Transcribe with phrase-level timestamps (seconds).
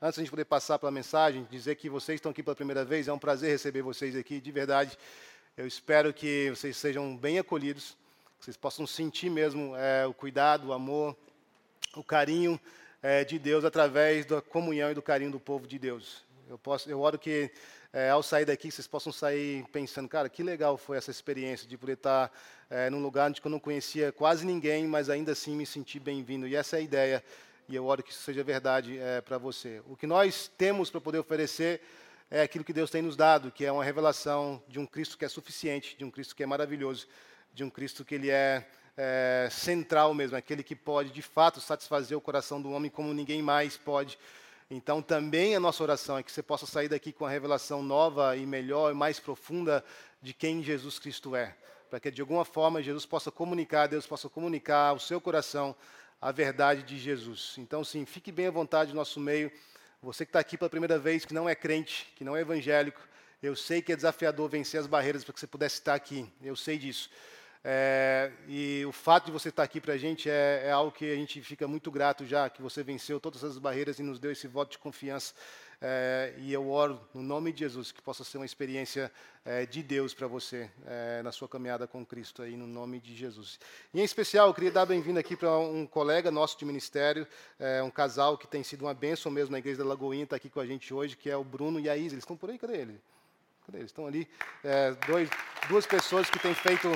[0.00, 2.84] antes de a gente poder passar pela mensagem, dizer que vocês estão aqui pela primeira
[2.84, 3.08] vez.
[3.08, 4.98] É um prazer receber vocês aqui, de verdade.
[5.56, 7.96] Eu espero que vocês sejam bem acolhidos,
[8.38, 11.16] que vocês possam sentir mesmo é, o cuidado, o amor,
[11.94, 12.60] o carinho
[13.02, 16.22] é, de Deus através da comunhão e do carinho do povo de Deus.
[16.48, 17.50] Eu, posso, eu oro que
[17.92, 21.78] é, ao sair daqui vocês possam sair pensando, cara, que legal foi essa experiência de
[21.78, 22.30] poder estar
[22.68, 26.46] é, num lugar onde eu não conhecia quase ninguém, mas ainda assim me sentir bem-vindo.
[26.46, 27.24] E essa é a ideia,
[27.68, 29.82] e eu oro que isso seja verdade é, para você.
[29.86, 31.80] O que nós temos para poder oferecer
[32.30, 35.24] é aquilo que Deus tem nos dado, que é uma revelação de um Cristo que
[35.24, 37.06] é suficiente, de um Cristo que é maravilhoso,
[37.52, 38.66] de um Cristo que ele é,
[38.96, 43.42] é, central mesmo, aquele que pode de fato satisfazer o coração do homem como ninguém
[43.42, 44.18] mais pode.
[44.70, 48.36] Então, também a nossa oração é que você possa sair daqui com a revelação nova
[48.36, 49.84] e melhor e mais profunda
[50.20, 51.54] de quem Jesus Cristo é,
[51.88, 55.76] para que de alguma forma Jesus possa comunicar, Deus possa comunicar ao seu coração
[56.20, 57.54] a verdade de Jesus.
[57.58, 59.50] Então, sim, fique bem à vontade no nosso meio.
[60.02, 63.00] Você que está aqui pela primeira vez, que não é crente, que não é evangélico,
[63.42, 66.30] eu sei que é desafiador vencer as barreiras para que você pudesse estar aqui.
[66.42, 67.10] Eu sei disso.
[67.62, 71.10] É, e o fato de você estar aqui para a gente é, é, algo que
[71.10, 74.30] a gente fica muito grato já, que você venceu todas as barreiras e nos deu
[74.30, 75.34] esse voto de confiança.
[75.80, 79.12] É, e eu oro no nome de Jesus que possa ser uma experiência
[79.44, 83.14] é, de Deus para você é, na sua caminhada com Cristo aí no nome de
[83.14, 83.58] Jesus.
[83.92, 87.26] E em especial eu queria dar bem-vindo aqui para um colega nosso de ministério,
[87.84, 90.60] um casal que tem sido uma bênção mesmo na igreja da Lagoinha, está aqui com
[90.60, 92.14] a gente hoje, que é o Bruno e a Isa.
[92.14, 93.00] Eles estão por aí, cadê ele?
[93.66, 93.90] Cadê eles?
[93.90, 94.28] Estão ali.
[95.06, 95.28] Dois,
[95.68, 96.88] duas pessoas que têm feito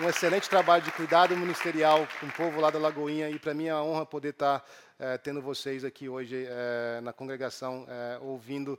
[0.00, 3.66] um excelente trabalho de cuidado ministerial com o povo lá da Lagoinha e para mim
[3.66, 4.66] é uma honra poder estar tá,
[4.98, 8.78] é, tendo vocês aqui hoje é, na congregação, é, ouvindo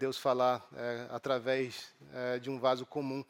[0.00, 0.68] Deus falar
[1.10, 1.92] através
[2.42, 3.24] de um vaso comum,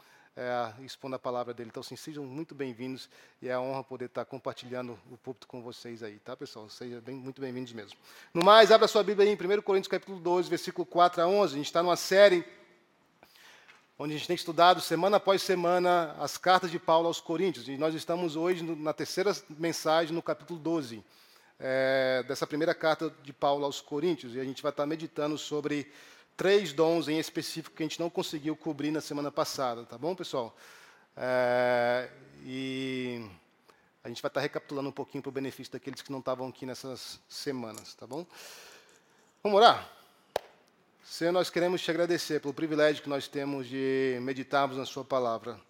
[0.83, 1.69] expondo a palavra dele.
[1.69, 3.11] Então, sim, sejam muito bem-vindos
[3.43, 6.67] e é uma honra poder estar compartilhando o púlpito com vocês aí, tá, pessoal?
[6.71, 7.99] Sejam bem, muito bem-vindos mesmo.
[8.33, 11.53] No mais, abra sua Bíblia aí em 1 Coríntios capítulo 12, versículo 4 a 11.
[11.53, 12.43] A gente está numa série
[13.99, 17.69] onde a gente tem estudado semana após semana as cartas de Paulo aos Coríntios.
[17.69, 21.05] E nós estamos hoje na terceira mensagem, no capítulo 12
[21.61, 25.93] é, dessa primeira carta de Paulo aos Coríntios, e a gente vai estar meditando sobre
[26.37, 30.15] três dons em específico que a gente não conseguiu cobrir na semana passada, tá bom,
[30.15, 30.57] pessoal?
[31.17, 32.09] É,
[32.45, 33.23] e
[34.03, 36.65] a gente vai estar recapitulando um pouquinho para o benefício daqueles que não estavam aqui
[36.65, 38.27] nessas semanas, tá bom?
[39.43, 39.87] Vamos orar?
[41.05, 45.61] Senhor, nós queremos te agradecer pelo privilégio que nós temos de meditarmos na Sua palavra.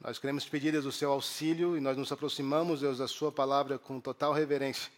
[0.00, 3.78] Nós queremos pedir, Deus, o seu auxílio e nós nos aproximamos, Deus, da Sua palavra
[3.78, 4.92] com total reverência.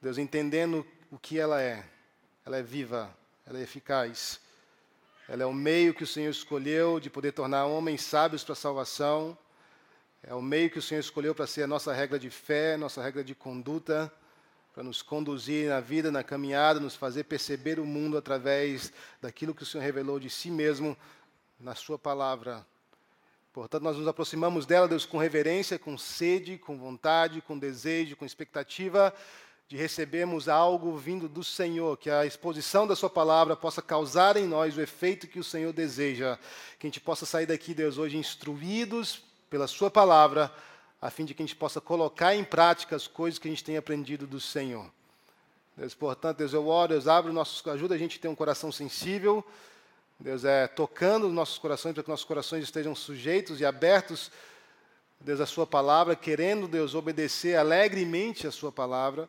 [0.00, 1.84] Deus, entendendo o que ela é.
[2.44, 3.14] Ela é viva,
[3.46, 4.40] ela é eficaz.
[5.28, 8.56] Ela é o meio que o Senhor escolheu de poder tornar homens sábios para a
[8.56, 9.36] salvação.
[10.22, 13.02] É o meio que o Senhor escolheu para ser a nossa regra de fé, nossa
[13.02, 14.10] regra de conduta,
[14.72, 19.62] para nos conduzir na vida, na caminhada, nos fazer perceber o mundo através daquilo que
[19.62, 20.96] o Senhor revelou de si mesmo
[21.60, 22.66] na Sua palavra.
[23.58, 28.24] Portanto, nós nos aproximamos dela, Deus, com reverência, com sede, com vontade, com desejo, com
[28.24, 29.12] expectativa
[29.66, 34.46] de recebermos algo vindo do Senhor, que a exposição da Sua palavra possa causar em
[34.46, 36.38] nós o efeito que o Senhor deseja,
[36.78, 40.52] que a gente possa sair daqui, Deus, hoje instruídos pela Sua palavra,
[41.02, 43.64] a fim de que a gente possa colocar em prática as coisas que a gente
[43.64, 44.88] tem aprendido do Senhor.
[45.76, 48.70] Deus, portanto, Deus, eu oro, Deus, abre nossos, ajuda a gente a ter um coração
[48.70, 49.44] sensível,
[50.20, 54.30] Deus é tocando os nossos corações para que nossos corações estejam sujeitos e abertos,
[55.20, 59.28] Deus, à Sua palavra, querendo, Deus, obedecer alegremente a Sua palavra.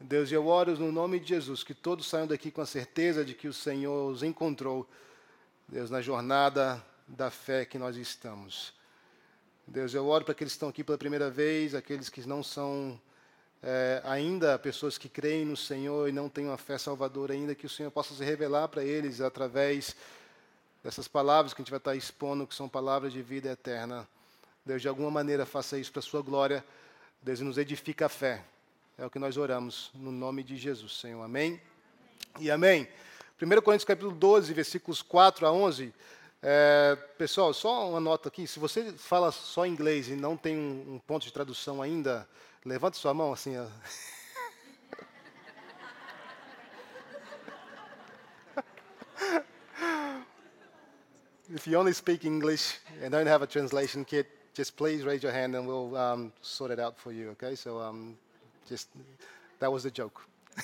[0.00, 3.34] Deus, eu oro no nome de Jesus, que todos saiam daqui com a certeza de
[3.34, 4.88] que o Senhor os encontrou,
[5.68, 8.72] Deus, na jornada da fé que nós estamos.
[9.66, 13.00] Deus, eu oro para aqueles que estão aqui pela primeira vez, aqueles que não são
[13.62, 17.66] é, ainda pessoas que creem no Senhor e não têm uma fé salvadora ainda, que
[17.66, 19.94] o Senhor possa se revelar para eles através
[20.82, 24.06] dessas palavras que a gente vai estar expondo, que são palavras de vida eterna.
[24.66, 26.64] Deus, de alguma maneira, faça isso para a sua glória.
[27.22, 28.44] Deus, nos edifica a fé.
[28.98, 31.22] É o que nós oramos, no nome de Jesus, Senhor.
[31.22, 31.60] Amém?
[32.40, 32.88] E amém.
[33.40, 35.94] 1 Coríntios capítulo 12, versículos 4 a 11.
[36.42, 38.46] É, pessoal, só uma nota aqui.
[38.46, 42.28] Se você fala só inglês e não tem um, um ponto de tradução ainda,
[42.64, 43.56] Levante sua mão assim.
[43.58, 43.66] Ó.
[51.54, 55.32] If you only speak English and don't have a translation kit, just please raise your
[55.32, 57.54] hand and we'll um, sort it out for you, okay?
[57.54, 58.16] So um,
[58.66, 58.88] just,
[59.58, 60.22] that was the joke.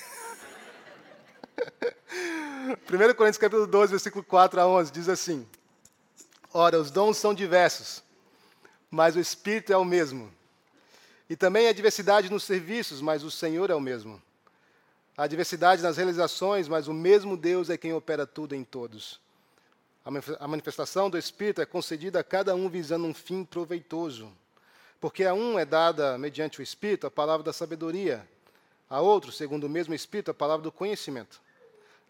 [2.89, 5.45] 1 Coríntios capítulo 12, versículo 4 a 11, diz assim,
[6.51, 8.03] Ora, os dons são diversos,
[8.89, 10.31] mas o Espírito é o mesmo.
[11.29, 14.21] E também a diversidade nos serviços, mas o Senhor é o mesmo.
[15.15, 19.19] Há diversidade nas realizações, mas o mesmo Deus é quem opera tudo em todos.
[20.39, 24.31] A manifestação do Espírito é concedida a cada um visando um fim proveitoso.
[24.99, 28.27] Porque a um é dada, mediante o Espírito, a palavra da sabedoria,
[28.89, 31.39] a outro, segundo o mesmo Espírito, a palavra do conhecimento.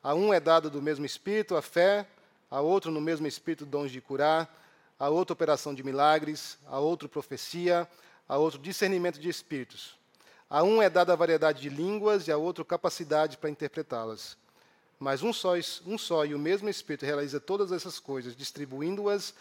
[0.01, 2.07] A um é dada do mesmo Espírito a fé,
[2.49, 4.49] a outro, no mesmo Espírito, dons de curar,
[4.97, 7.87] a outro, operação de milagres, a outro, profecia,
[8.29, 9.97] a outro, discernimento de espíritos.
[10.47, 14.37] A um é dada a variedade de línguas e a outro, capacidade para interpretá-las.
[14.99, 15.53] Mas um só,
[15.85, 19.33] um só e o mesmo Espírito realiza todas essas coisas, distribuindo-as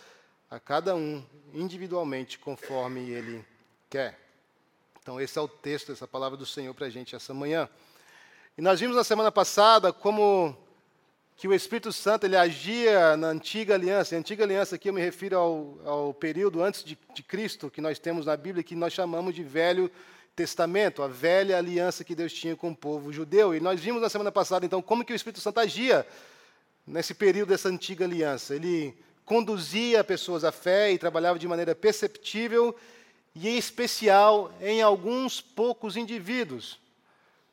[0.51, 3.45] a cada um individualmente, conforme ele
[3.91, 4.19] quer.
[5.03, 7.69] Então, esse é o texto, essa palavra do Senhor para a gente essa manhã.
[8.57, 10.57] E nós vimos na semana passada como
[11.39, 14.17] que o Espírito Santo ele agia na antiga aliança.
[14.17, 17.81] A antiga aliança aqui eu me refiro ao, ao período antes de, de, Cristo, que
[17.81, 19.89] nós temos na Bíblia, que nós chamamos de Velho
[20.35, 23.55] Testamento, a velha aliança que Deus tinha com o povo judeu.
[23.55, 26.05] E nós vimos na semana passada, então, como que o Espírito Santo agia
[26.85, 28.57] nesse período dessa antiga aliança.
[28.57, 32.75] Ele conduzia pessoas à fé e trabalhava de maneira perceptível
[33.33, 36.81] e em especial em alguns poucos indivíduos.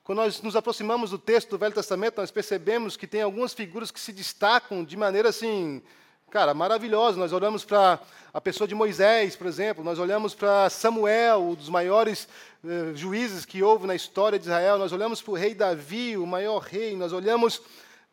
[0.06, 3.90] Quando nós nos aproximamos do texto do Velho Testamento, nós percebemos que tem algumas figuras
[3.90, 5.82] que se destacam de maneira assim,
[6.30, 7.18] cara, maravilhosa.
[7.18, 8.00] Nós olhamos para
[8.32, 12.28] a pessoa de Moisés, por exemplo, nós olhamos para Samuel, um dos maiores
[12.64, 16.28] eh, juízes que houve na história de Israel, nós olhamos para o rei Davi, o
[16.28, 17.60] maior rei, nós olhamos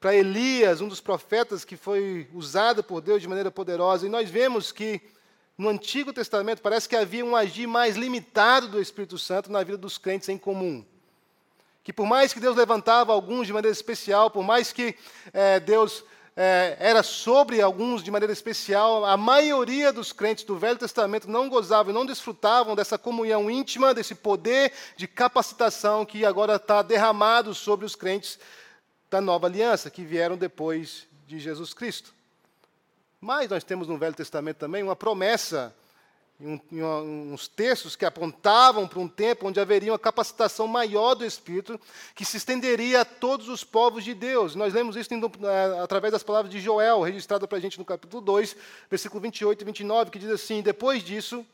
[0.01, 4.31] para Elias, um dos profetas que foi usado por Deus de maneira poderosa, e nós
[4.31, 4.99] vemos que
[5.59, 9.77] no Antigo Testamento parece que havia um agir mais limitado do Espírito Santo na vida
[9.77, 10.83] dos crentes em comum
[11.85, 14.95] que por mais que Deus levantava alguns de maneira especial, por mais que
[15.33, 16.05] é, Deus
[16.37, 21.49] é, era sobre alguns de maneira especial, a maioria dos crentes do Velho Testamento não
[21.49, 27.55] gozavam e não desfrutavam dessa comunhão íntima, desse poder de capacitação que agora está derramado
[27.55, 28.39] sobre os crentes
[29.11, 32.15] da nova aliança, que vieram depois de Jesus Cristo.
[33.21, 35.75] Mas nós temos no Velho Testamento também uma promessa
[36.43, 41.81] em, uns textos que apontavam para um tempo onde haveria uma capacitação maior do Espírito,
[42.15, 44.55] que se estenderia a todos os povos de Deus.
[44.55, 48.21] Nós lemos isso é, através das palavras de Joel, registrada para a gente no capítulo
[48.21, 48.57] 2,
[48.91, 51.47] versículo 28 e 29, que diz assim: Depois disso,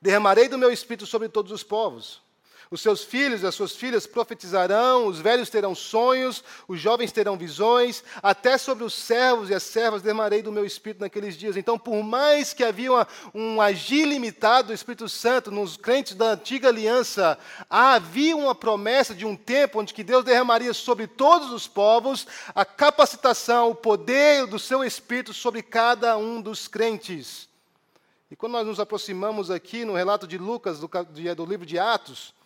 [0.00, 2.22] derramarei do meu Espírito sobre todos os povos.
[2.70, 7.36] Os seus filhos e as suas filhas profetizarão, os velhos terão sonhos, os jovens terão
[7.36, 11.56] visões, até sobre os servos e as servas derramarei do meu espírito naqueles dias.
[11.56, 16.32] Então, por mais que havia uma, um agir limitado do Espírito Santo nos crentes da
[16.32, 17.38] antiga aliança,
[17.70, 22.66] havia uma promessa de um tempo onde que Deus derramaria sobre todos os povos a
[22.66, 27.48] capacitação, o poder do seu Espírito sobre cada um dos crentes.
[28.30, 30.86] E quando nós nos aproximamos aqui no relato de Lucas, do,
[31.34, 32.36] do livro de Atos,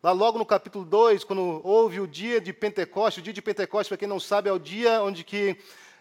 [0.00, 3.88] Lá logo no capítulo 2, quando houve o dia de Pentecostes, o dia de Pentecostes,
[3.88, 5.58] para quem não sabe, é o dia onde que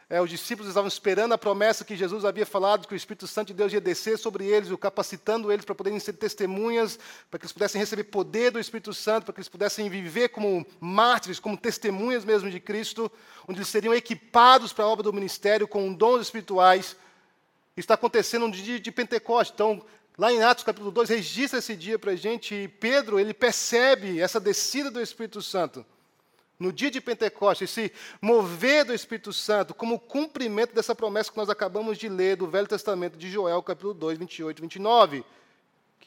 [0.08, 3.48] é, os discípulos estavam esperando a promessa que Jesus havia falado, que o Espírito Santo
[3.48, 7.00] de Deus ia descer sobre eles, o capacitando eles para poderem ser testemunhas,
[7.32, 10.64] para que eles pudessem receber poder do Espírito Santo, para que eles pudessem viver como
[10.80, 13.12] mártires, como testemunhas mesmo de Cristo,
[13.48, 16.96] onde eles seriam equipados para a obra do ministério com dons espirituais.
[17.76, 19.56] Está acontecendo no dia de Pentecostes.
[19.56, 19.84] Então,
[20.18, 24.20] Lá em Atos capítulo 2, registra esse dia para a gente, e Pedro, ele percebe
[24.20, 25.86] essa descida do Espírito Santo.
[26.60, 31.52] No dia de Pentecostes, esse mover do Espírito Santo, como cumprimento dessa promessa que nós
[31.52, 35.26] acabamos de ler do Velho Testamento de Joel, capítulo 2, 28 e 29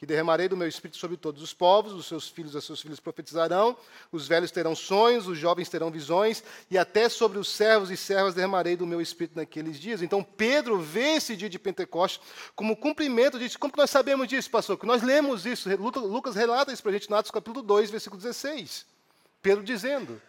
[0.01, 2.81] que derramarei do meu espírito sobre todos os povos, os seus filhos e os seus
[2.81, 3.77] filhos profetizarão,
[4.11, 8.33] os velhos terão sonhos, os jovens terão visões, e até sobre os servos e servas
[8.33, 10.01] derramarei do meu espírito naqueles dias.
[10.01, 12.19] Então Pedro vê esse dia de Pentecostes
[12.55, 13.59] como cumprimento disso.
[13.59, 14.75] Como que nós sabemos disso, pastor?
[14.75, 18.19] Que nós lemos isso, Lucas relata isso para a gente no Atos capítulo 2, versículo
[18.19, 18.87] 16.
[19.39, 20.19] Pedro dizendo,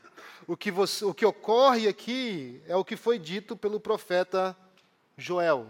[0.47, 4.55] o que, você, o que ocorre aqui é o que foi dito pelo profeta
[5.17, 5.67] Joel.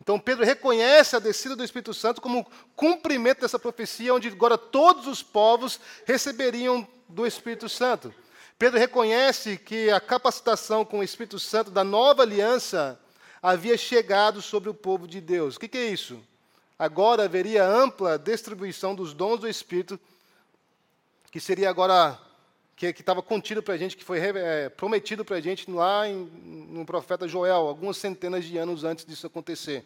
[0.00, 5.06] Então Pedro reconhece a descida do Espírito Santo como cumprimento dessa profecia, onde agora todos
[5.06, 8.12] os povos receberiam do Espírito Santo.
[8.58, 13.00] Pedro reconhece que a capacitação com o Espírito Santo da nova aliança
[13.42, 15.56] havia chegado sobre o povo de Deus.
[15.56, 16.20] O que, é isso?
[16.78, 19.98] Agora haveria ampla distribuição dos dons do Espírito,
[21.30, 22.18] que seria agora
[22.80, 26.24] que estava contido para a gente, que foi é, prometido para a gente lá em,
[26.70, 29.84] no profeta Joel, algumas centenas de anos antes disso acontecer.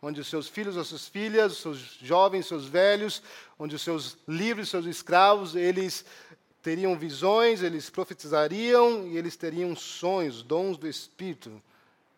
[0.00, 3.22] Onde os seus filhos, as suas filhas, os seus jovens, os seus velhos,
[3.58, 6.06] onde os seus livres, os seus escravos, eles
[6.62, 11.62] teriam visões, eles profetizariam e eles teriam sonhos, dons do Espírito.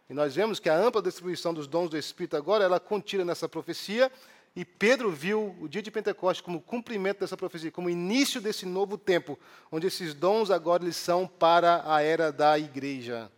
[0.08, 3.24] E nós vemos que a ampla distribuição dos dons do Espírito agora, ela é contida
[3.24, 4.12] nessa profecia,
[4.56, 8.96] E Pedro viu o dia de Pentecostes como cumprimento dessa profecia, como início desse novo
[8.96, 9.36] tempo,
[9.70, 13.30] onde esses dons agora eles são para a era da igreja.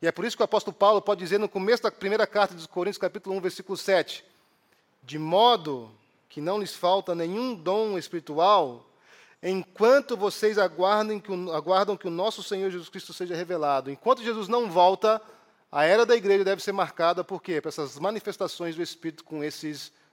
[0.00, 2.54] E é por isso que o apóstolo Paulo pode dizer no começo da primeira carta
[2.54, 4.24] dos Coríntios, capítulo 1, versículo 7,
[5.02, 5.90] de modo
[6.28, 8.86] que não lhes falta nenhum dom espiritual,
[9.42, 13.90] enquanto vocês aguardem que o, aguardam que o nosso Senhor Jesus Cristo seja revelado.
[13.90, 15.20] Enquanto Jesus não volta,
[15.70, 17.60] a era da igreja deve ser marcada por quê?
[17.60, 20.05] Por essas manifestações do Espírito com esses dons,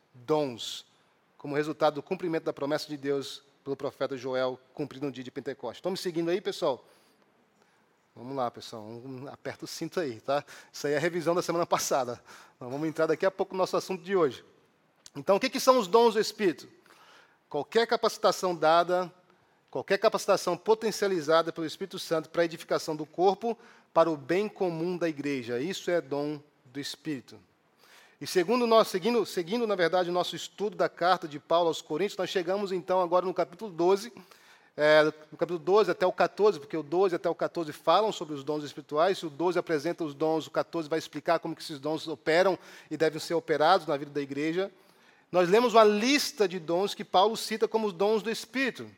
[1.38, 5.32] como resultado do cumprimento da promessa de Deus pelo profeta Joel, cumprido no dia de
[5.32, 5.78] Pentecostes.
[5.78, 6.84] Estão me seguindo aí, pessoal?
[8.16, 8.86] Vamos lá, pessoal.
[9.32, 10.44] aperta o cinto aí, tá?
[10.72, 12.22] Isso aí é a revisão da semana passada.
[12.60, 14.44] vamos entrar daqui a pouco no nosso assunto de hoje.
[15.16, 16.68] Então, o que, que são os dons do Espírito?
[17.50, 19.12] Qualquer capacitação dada,
[19.70, 23.58] qualquer capacitação potencializada pelo Espírito Santo para a edificação do corpo,
[23.94, 25.60] para o bem comum da igreja.
[25.60, 27.40] Isso é dom do Espírito.
[28.24, 31.82] E segundo nós, seguindo, seguindo, na verdade, o nosso estudo da carta de Paulo aos
[31.82, 34.14] Coríntios, nós chegamos então agora no capítulo 12,
[34.78, 38.34] é, no capítulo 12 até o 14, porque o 12 até o 14 falam sobre
[38.34, 41.82] os dons espirituais, o 12 apresenta os dons, o 14 vai explicar como que esses
[41.82, 42.58] dons operam
[42.90, 44.72] e devem ser operados na vida da igreja.
[45.30, 48.90] Nós lemos uma lista de dons que Paulo cita como os dons do Espírito.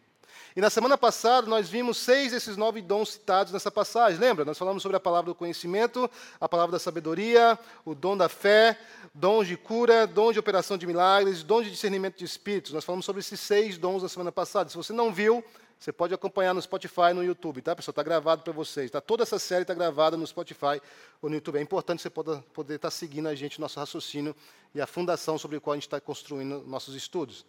[0.55, 4.17] E na semana passada nós vimos seis desses nove dons citados nessa passagem.
[4.17, 4.45] Lembra?
[4.45, 6.09] Nós falamos sobre a palavra do conhecimento,
[6.39, 8.79] a palavra da sabedoria, o dom da fé,
[9.13, 12.71] dons de cura, dons de operação de milagres, dons de discernimento de espíritos.
[12.71, 14.69] Nós falamos sobre esses seis dons na semana passada.
[14.69, 15.43] Se você não viu,
[15.79, 17.91] você pode acompanhar no Spotify no YouTube, tá, pessoal?
[17.91, 18.89] Está gravado para vocês.
[18.89, 19.01] Tá?
[19.01, 20.81] Toda essa série está gravada no Spotify
[21.21, 21.57] ou no YouTube.
[21.57, 24.35] É importante você poder, poder estar tá seguindo a gente, nosso raciocínio
[24.73, 27.45] e a fundação sobre a qual a gente está construindo nossos estudos.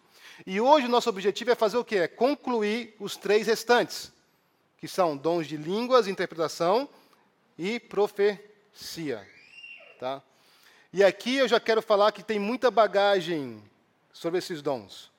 [0.47, 1.97] E hoje o nosso objetivo é fazer o quê?
[1.97, 4.12] É concluir os três restantes,
[4.78, 6.88] que são dons de línguas, interpretação
[7.56, 9.26] e profecia.
[9.99, 10.21] Tá?
[10.92, 13.62] E aqui eu já quero falar que tem muita bagagem
[14.12, 15.11] sobre esses dons.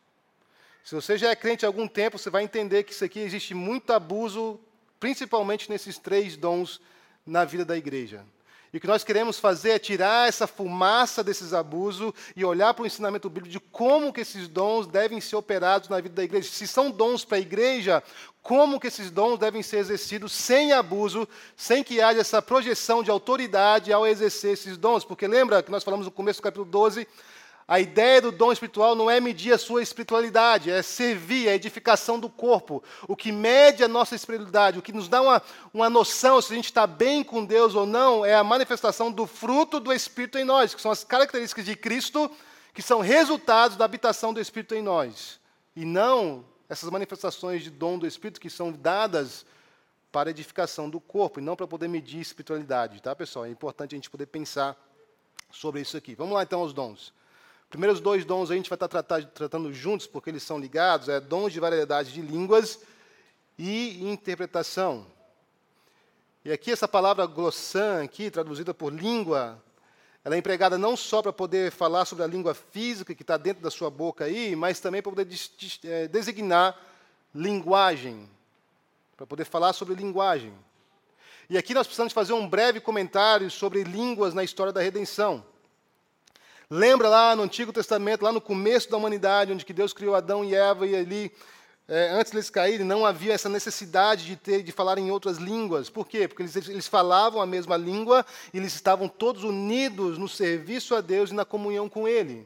[0.87, 3.53] Se você já é crente há algum tempo, você vai entender que isso aqui existe
[3.53, 4.57] muito abuso,
[5.01, 6.79] principalmente nesses três dons
[7.25, 8.23] na vida da igreja.
[8.71, 12.83] E o que nós queremos fazer é tirar essa fumaça desses abusos e olhar para
[12.83, 16.49] o ensinamento bíblico de como que esses dons devem ser operados na vida da igreja.
[16.49, 18.01] Se são dons para a igreja,
[18.41, 21.27] como que esses dons devem ser exercidos sem abuso,
[21.57, 25.03] sem que haja essa projeção de autoridade ao exercer esses dons.
[25.03, 27.05] Porque lembra que nós falamos no começo do capítulo 12,
[27.67, 32.17] a ideia do dom espiritual não é medir a sua espiritualidade, é servir a edificação
[32.17, 32.81] do corpo.
[33.09, 35.41] O que mede a nossa espiritualidade, o que nos dá uma,
[35.73, 39.27] uma noção se a gente está bem com Deus ou não, é a manifestação do
[39.27, 42.31] fruto do Espírito em nós, que são as características de Cristo,
[42.73, 45.37] que são resultados da habitação do Espírito em nós.
[45.75, 49.45] E não essas manifestações de dom do Espírito que são dadas
[50.09, 53.45] para edificação do corpo, e não para poder medir espiritualidade, tá, pessoal?
[53.45, 54.75] É importante a gente poder pensar
[55.51, 56.15] sobre isso aqui.
[56.15, 57.13] Vamos lá então aos dons.
[57.69, 61.51] Primeiros dois dons a gente vai estar tratando juntos, porque eles são ligados, é dons
[61.51, 62.79] de variedade de línguas
[63.57, 65.05] e interpretação.
[66.45, 69.61] E aqui essa palavra glossan, aqui, traduzida por língua,
[70.23, 73.61] ela é empregada não só para poder falar sobre a língua física que está dentro
[73.61, 75.27] da sua boca aí, mas também para poder
[75.83, 76.77] é, designar
[77.35, 78.29] linguagem,
[79.17, 80.53] para poder falar sobre linguagem.
[81.49, 85.45] E aqui nós precisamos fazer um breve comentário sobre línguas na história da redenção.
[86.69, 90.43] Lembra lá no Antigo Testamento, lá no começo da humanidade, onde que Deus criou Adão
[90.43, 91.31] e Eva e ali,
[91.87, 95.89] é, antes deles caírem, não havia essa necessidade de ter, de falar em outras línguas.
[95.89, 96.27] Por quê?
[96.27, 100.99] Porque eles, eles falavam a mesma língua e eles estavam todos unidos no serviço a
[100.99, 102.45] Deus e na comunhão com Ele.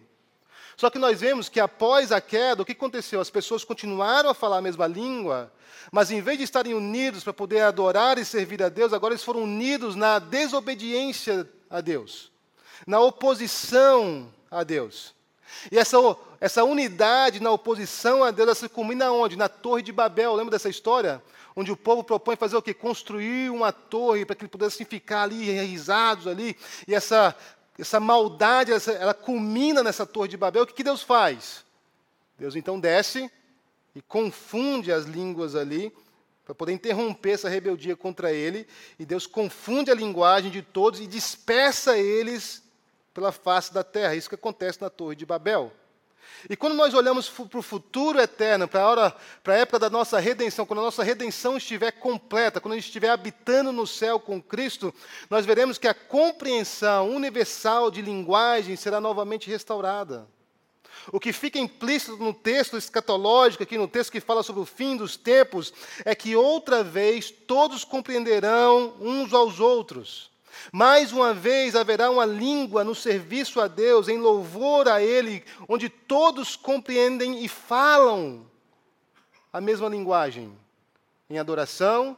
[0.77, 3.19] Só que nós vemos que após a queda, o que aconteceu?
[3.19, 5.51] As pessoas continuaram a falar a mesma língua,
[5.91, 9.23] mas em vez de estarem unidos para poder adorar e servir a Deus, agora eles
[9.23, 12.30] foram unidos na desobediência a Deus
[12.85, 15.13] na oposição a Deus.
[15.71, 15.97] E essa,
[16.39, 19.35] essa unidade na oposição a Deus, ela se culmina onde?
[19.35, 20.33] Na Torre de Babel.
[20.35, 21.21] Lembra dessa história?
[21.55, 22.73] Onde o povo propõe fazer o quê?
[22.73, 26.57] Construir uma torre para que eles pudessem ficar ali, enraizados ali.
[26.87, 27.35] E essa,
[27.77, 30.63] essa maldade, essa, ela culmina nessa Torre de Babel.
[30.63, 31.65] O que, que Deus faz?
[32.39, 33.29] Deus então desce
[33.93, 35.93] e confunde as línguas ali
[36.45, 41.07] para poder interromper essa rebeldia contra ele, e Deus confunde a linguagem de todos e
[41.07, 42.63] dispersa eles
[43.13, 44.15] pela face da terra.
[44.15, 45.71] Isso que acontece na Torre de Babel.
[46.49, 49.89] E quando nós olhamos para o futuro eterno, para a, hora, para a época da
[49.89, 54.19] nossa redenção, quando a nossa redenção estiver completa, quando a gente estiver habitando no céu
[54.19, 54.93] com Cristo,
[55.29, 60.27] nós veremos que a compreensão universal de linguagem será novamente restaurada.
[61.11, 64.95] O que fica implícito no texto escatológico, aqui no texto que fala sobre o fim
[64.95, 65.73] dos tempos,
[66.05, 70.29] é que outra vez todos compreenderão uns aos outros.
[70.71, 75.89] Mais uma vez haverá uma língua no serviço a Deus, em louvor a Ele, onde
[75.89, 78.45] todos compreendem e falam
[79.51, 80.51] a mesma linguagem,
[81.29, 82.17] em adoração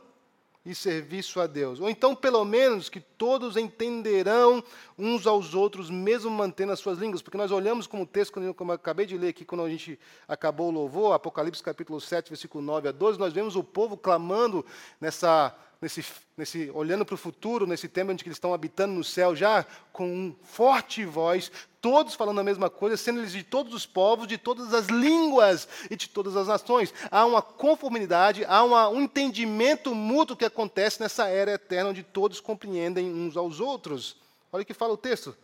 [0.65, 1.79] e serviço a Deus.
[1.79, 4.63] Ou então, pelo menos, que todos entenderão
[4.97, 7.21] uns aos outros, mesmo mantendo as suas línguas.
[7.21, 9.99] Porque nós olhamos como o texto, como eu acabei de ler aqui, quando a gente
[10.27, 14.65] acabou o louvor, Apocalipse capítulo 7, versículo 9 a 12, nós vemos o povo clamando
[15.01, 16.05] nessa nesse,
[16.37, 20.07] nesse, olhando para o futuro, nesse tempo onde eles estão habitando no céu, já com
[20.07, 24.37] um forte voz, todos falando a mesma coisa, sendo eles de todos os povos, de
[24.37, 26.93] todas as línguas e de todas as nações.
[27.11, 32.39] Há uma conformidade, há uma, um entendimento mútuo que acontece nessa era eterna, onde todos
[32.39, 34.15] compreendem uns aos outros.
[34.51, 35.35] Olha o que fala o texto.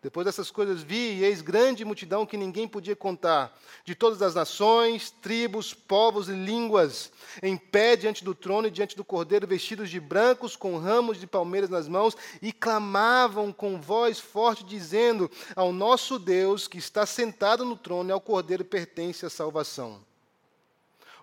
[0.00, 3.52] Depois dessas coisas vi, e eis grande multidão que ninguém podia contar,
[3.84, 7.10] de todas as nações, tribos, povos e línguas,
[7.42, 11.26] em pé diante do trono e diante do cordeiro, vestidos de brancos, com ramos de
[11.26, 17.64] palmeiras nas mãos, e clamavam com voz forte, dizendo: Ao nosso Deus que está sentado
[17.64, 20.06] no trono e ao cordeiro pertence a salvação.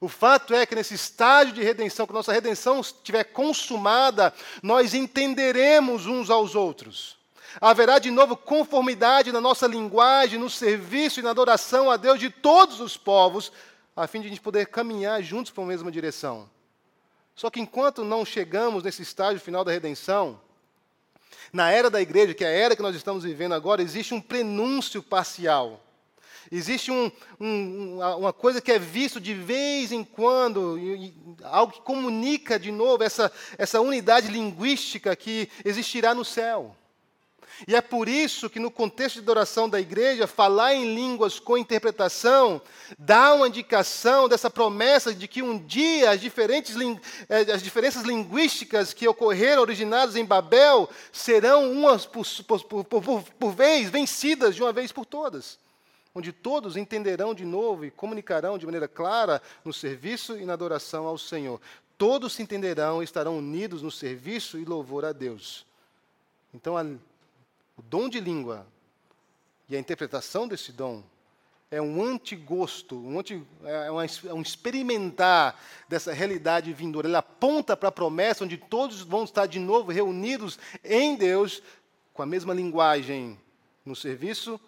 [0.02, 6.06] O fato é que nesse estágio de redenção, que nossa redenção estiver consumada, nós entenderemos
[6.06, 7.15] uns aos outros.
[7.62, 12.30] Haverá de novo conformidade na nossa linguagem, no serviço e na adoração a Deus de
[12.30, 13.52] todos os povos,
[13.96, 16.50] a fim de a gente poder caminhar juntos para a mesma direção.
[17.36, 20.40] Só que enquanto não chegamos nesse estágio final da redenção,
[21.52, 24.22] na era da igreja, que é a era que nós estamos vivendo agora, existe um
[24.22, 25.82] prenúncio parcial.
[26.52, 30.78] Existe um, um, uma coisa que é visto de vez em quando,
[31.44, 36.76] algo que comunica de novo essa, essa unidade linguística que existirá no céu.
[37.68, 41.58] E é por isso que, no contexto de adoração da igreja, falar em línguas com
[41.58, 42.62] interpretação
[43.00, 46.76] dá uma indicação dessa promessa de que um dia as, diferentes,
[47.30, 52.26] eh, as diferenças linguísticas que ocorreram, originadas em Babel, serão umas por,
[52.64, 55.58] por, por, por vez vencidas de uma vez por todas.
[56.14, 61.06] Onde todos entenderão de novo e comunicarão de maneira clara no serviço e na adoração
[61.08, 61.60] ao Senhor.
[61.98, 65.66] Todos se entenderão e estarão unidos no serviço e louvor a Deus.
[66.54, 66.86] Então, a
[67.78, 68.66] o dom de língua
[69.68, 71.04] e a interpretação desse dom
[71.72, 75.60] é um antigosto, um, anti, é, é um experimentar
[75.90, 77.08] dessa realidade vindoura.
[77.08, 81.62] Ele aponta para a promessa onde todos vão estar de novo reunidos em Deus
[82.14, 83.38] com a mesma linguagem
[83.84, 84.60] no serviço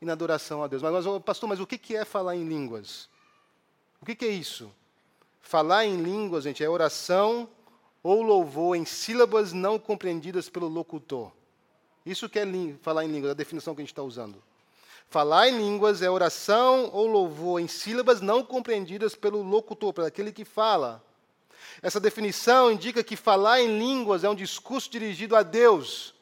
[0.00, 0.80] e na adoração a Deus.
[0.80, 3.08] Mas, pastor, mas o que é falar em línguas?
[4.00, 4.72] O que é isso?
[5.40, 7.48] Falar em línguas, gente, é oração
[8.02, 11.32] ou louvor em sílabas não compreendidas pelo locutor.
[12.08, 12.46] Isso que é
[12.80, 14.42] falar em línguas, a definição que a gente está usando.
[15.10, 20.32] Falar em línguas é oração ou louvor em sílabas não compreendidas pelo locutor, pelo aquele
[20.32, 21.04] que fala.
[21.82, 26.14] Essa definição indica que falar em línguas é um discurso dirigido a Deus.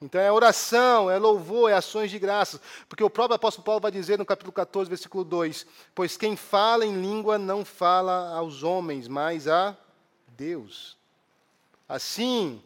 [0.00, 2.60] Então é oração, é louvor, é ações de graças.
[2.88, 5.66] Porque o próprio apóstolo Paulo vai dizer no capítulo 14, versículo 2:
[5.96, 9.76] Pois quem fala em língua não fala aos homens, mas a
[10.28, 10.96] Deus.
[11.88, 12.62] Assim,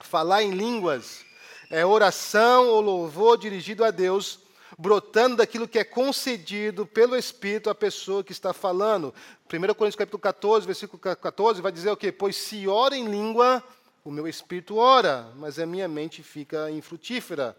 [0.00, 1.24] falar em línguas
[1.72, 4.38] é oração ou louvor dirigido a Deus,
[4.78, 9.14] brotando daquilo que é concedido pelo Espírito à pessoa que está falando.
[9.50, 12.12] 1 Coríntios capítulo 14, versículo 14, vai dizer o quê?
[12.12, 13.64] Pois se ora em língua,
[14.04, 17.56] o meu espírito ora, mas a minha mente fica infrutífera.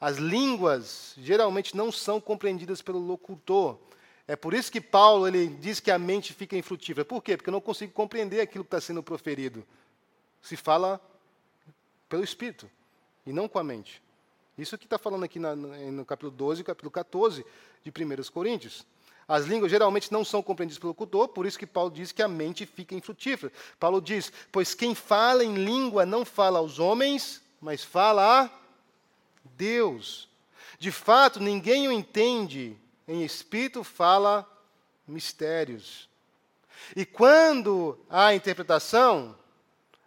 [0.00, 3.78] As línguas geralmente não são compreendidas pelo locutor.
[4.26, 7.04] É por isso que Paulo ele diz que a mente fica infrutífera.
[7.04, 7.36] Por quê?
[7.36, 9.64] Porque eu não consigo compreender aquilo que está sendo proferido.
[10.42, 11.00] Se fala
[12.08, 12.68] pelo Espírito
[13.26, 14.02] e não com a mente.
[14.56, 17.44] Isso que está falando aqui na, no capítulo 12 e capítulo 14
[17.82, 18.86] de 1 Coríntios.
[19.26, 22.28] As línguas geralmente não são compreendidas pelo locutor, por isso que Paulo diz que a
[22.28, 23.52] mente fica infrutífera.
[23.78, 28.50] Paulo diz: Pois quem fala em língua não fala aos homens, mas fala a
[29.56, 30.28] Deus.
[30.78, 34.46] De fato, ninguém o entende, em espírito fala
[35.06, 36.08] mistérios.
[36.96, 39.36] E quando há interpretação,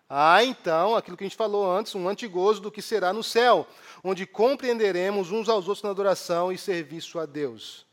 [0.08, 3.68] Há então aquilo que a gente falou antes, um antigozo do que será no céu,
[4.04, 7.86] onde compreenderemos uns aos outros na adoração e serviço a Deus.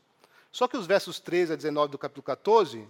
[0.51, 2.87] Só que os versos 13 a 19 do capítulo 14,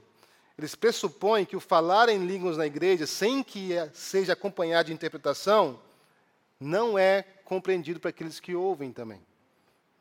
[0.57, 5.79] eles pressupõem que o falar em línguas na igreja, sem que seja acompanhado de interpretação,
[6.59, 9.21] não é compreendido para aqueles que ouvem também.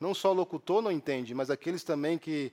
[0.00, 2.52] Não só o locutor não entende, mas aqueles também que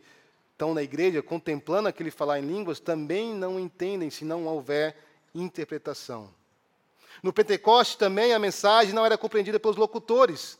[0.51, 4.95] estão na igreja contemplando aquele falar em línguas também não entendem se não houver
[5.33, 6.29] interpretação.
[7.21, 10.57] No Pentecoste também a mensagem não era compreendida pelos locutores.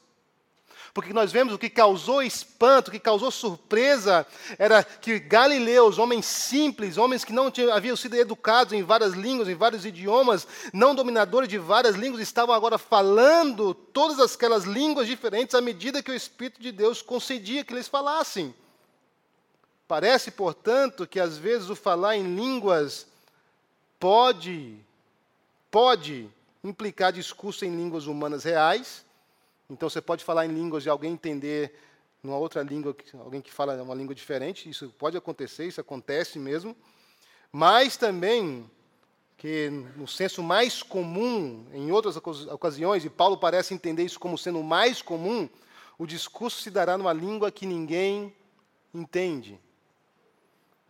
[0.93, 4.25] Porque nós vemos o que causou espanto, o que causou surpresa,
[4.57, 9.47] era que galileus, homens simples, homens que não tinham, haviam sido educados em várias línguas,
[9.47, 15.53] em vários idiomas, não dominadores de várias línguas, estavam agora falando todas aquelas línguas diferentes
[15.53, 18.53] à medida que o Espírito de Deus concedia que eles falassem.
[19.87, 23.07] Parece, portanto, que às vezes o falar em línguas
[23.99, 24.75] pode,
[25.69, 26.29] pode
[26.63, 29.05] implicar discurso em línguas humanas reais
[29.69, 31.75] então você pode falar em línguas e alguém entender
[32.23, 36.75] numa outra língua, alguém que fala uma língua diferente, isso pode acontecer, isso acontece mesmo.
[37.51, 38.69] Mas também
[39.37, 44.61] que no senso mais comum, em outras ocasiões, e Paulo parece entender isso como sendo
[44.61, 45.47] mais comum,
[45.97, 48.35] o discurso se dará numa língua que ninguém
[48.93, 49.59] entende.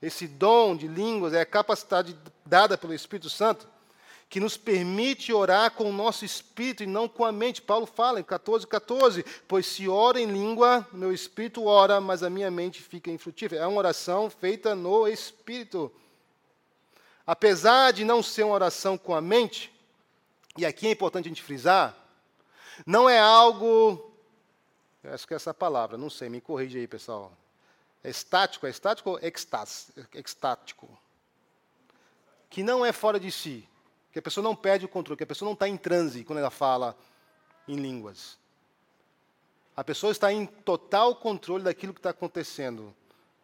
[0.01, 3.67] Esse dom de línguas é a capacidade dada pelo Espírito Santo
[4.30, 7.63] que nos permite orar com o nosso espírito e não com a mente.
[7.63, 12.30] Paulo fala em 14, 14, pois se ora em língua, meu espírito ora, mas a
[12.30, 13.63] minha mente fica infrutífera.
[13.63, 15.92] É uma oração feita no espírito.
[17.26, 19.74] Apesar de não ser uma oração com a mente,
[20.56, 21.98] e aqui é importante a gente frisar,
[22.86, 24.13] não é algo,
[25.06, 27.34] acho que é essa palavra, não sei, me corrija aí, pessoal.
[28.04, 29.20] É estático, é estático ou
[30.13, 30.88] extático?
[32.48, 33.68] Que não é fora de si
[34.12, 36.39] que a pessoa não perde o controle, que a pessoa não está em transe quando
[36.39, 36.98] ela fala
[37.67, 38.38] em línguas.
[39.76, 42.93] A pessoa está em total controle daquilo que está acontecendo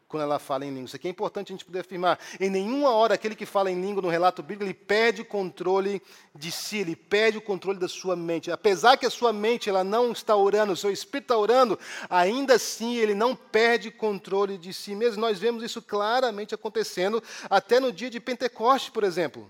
[0.08, 0.86] quando ela fala em língua.
[0.86, 2.20] Isso aqui é importante a gente poder afirmar.
[2.40, 6.02] Em nenhuma hora aquele que fala em língua no relato bíblico, ele perde o controle
[6.34, 8.52] de si, ele perde o controle da sua mente.
[8.52, 12.56] Apesar que a sua mente ela não está orando, o seu espírito está orando, ainda
[12.56, 15.20] assim ele não perde controle de si mesmo.
[15.20, 19.50] Nós vemos isso claramente acontecendo até no dia de Pentecoste, por exemplo.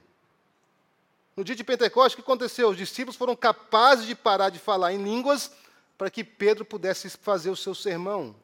[1.36, 2.70] No dia de Pentecostes, o que aconteceu?
[2.70, 5.52] Os discípulos foram capazes de parar de falar em línguas
[5.98, 8.36] para que Pedro pudesse fazer o seu sermão.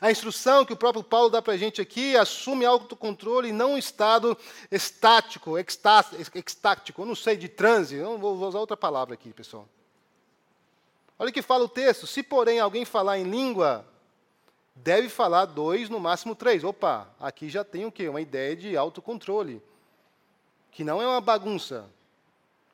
[0.00, 3.72] A instrução que o próprio Paulo dá para a gente aqui assume autocontrole e não
[3.72, 4.38] um estado
[4.70, 9.68] estático, extático, eu não sei, de transe, eu vou usar outra palavra aqui, pessoal.
[11.18, 13.84] Olha o que fala o texto: se porém alguém falar em língua,
[14.74, 16.62] deve falar dois, no máximo três.
[16.62, 18.08] Opa, aqui já tem o quê?
[18.08, 19.60] Uma ideia de autocontrole
[20.72, 21.84] que não é uma bagunça,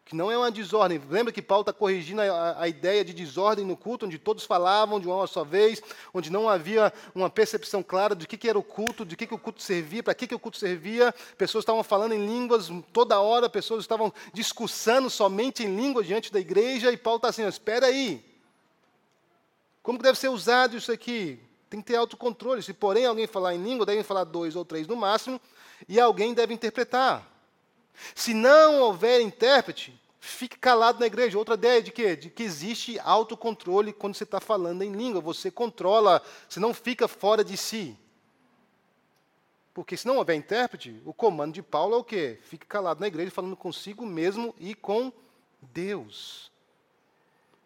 [0.05, 1.03] que não é uma desordem.
[1.11, 4.99] Lembra que Paulo está corrigindo a, a, ideia de desordem no culto, onde todos falavam
[4.99, 5.83] de uma só vez,
[6.15, 9.35] onde não havia uma percepção clara de que, que era o culto, de que, que
[9.35, 11.15] o culto servia, para que, que o culto servia.
[11.37, 16.41] Pessoas estavam falando em línguas toda hora, pessoas estavam discursando somente em línguas diante da
[16.41, 18.25] igreja, e Paulo está assim, espera aí.
[19.83, 21.39] Como que deve ser usado isso aqui?
[21.69, 22.63] Tem que ter autocontrole.
[22.63, 25.39] Se, porém, alguém falar em língua, devem falar dois ou três no máximo,
[25.87, 27.38] e alguém deve interpretar.
[28.15, 31.39] Se não houver intérprete, fique calado na igreja.
[31.39, 32.17] Outra ideia de quê?
[32.17, 35.21] De que existe autocontrole quando você está falando em língua.
[35.21, 37.97] Você controla, você não fica fora de si.
[39.75, 42.39] Porque se não houver intérprete, o comando de Paulo é o quê?
[42.43, 45.13] Fique calado na igreja, falando consigo mesmo e com
[45.61, 46.51] Deus.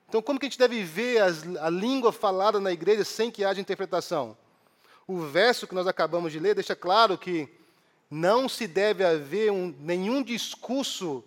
[0.09, 3.45] Então, como que a gente deve ver as, a língua falada na igreja sem que
[3.45, 4.37] haja interpretação?
[5.07, 7.49] O verso que nós acabamos de ler deixa claro que
[8.13, 11.25] não se deve haver um, nenhum discurso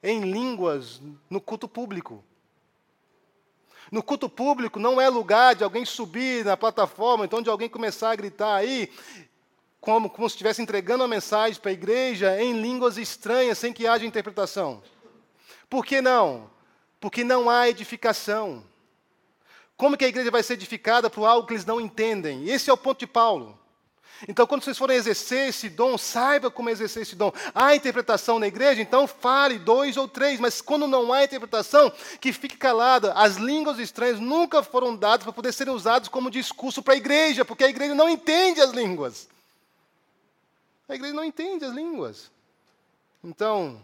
[0.00, 2.24] em línguas no culto público.
[3.90, 8.12] No culto público não é lugar de alguém subir na plataforma, então de alguém começar
[8.12, 8.88] a gritar aí,
[9.80, 13.88] como, como se estivesse entregando uma mensagem para a igreja em línguas estranhas, sem que
[13.88, 14.80] haja interpretação.
[15.68, 16.48] Por que não?
[17.00, 18.62] Porque não há edificação.
[19.76, 22.48] Como que a igreja vai ser edificada por algo que eles não entendem?
[22.48, 23.58] Esse é o ponto de Paulo.
[24.26, 27.32] Então, quando vocês forem exercer esse dom, saiba como exercer esse dom.
[27.54, 32.32] Há interpretação na igreja, então fale dois ou três, mas quando não há interpretação, que
[32.32, 33.12] fique calada.
[33.12, 37.44] As línguas estranhas nunca foram dadas para poder serem usadas como discurso para a igreja,
[37.44, 39.28] porque a igreja não entende as línguas.
[40.88, 42.30] A igreja não entende as línguas.
[43.22, 43.80] Então,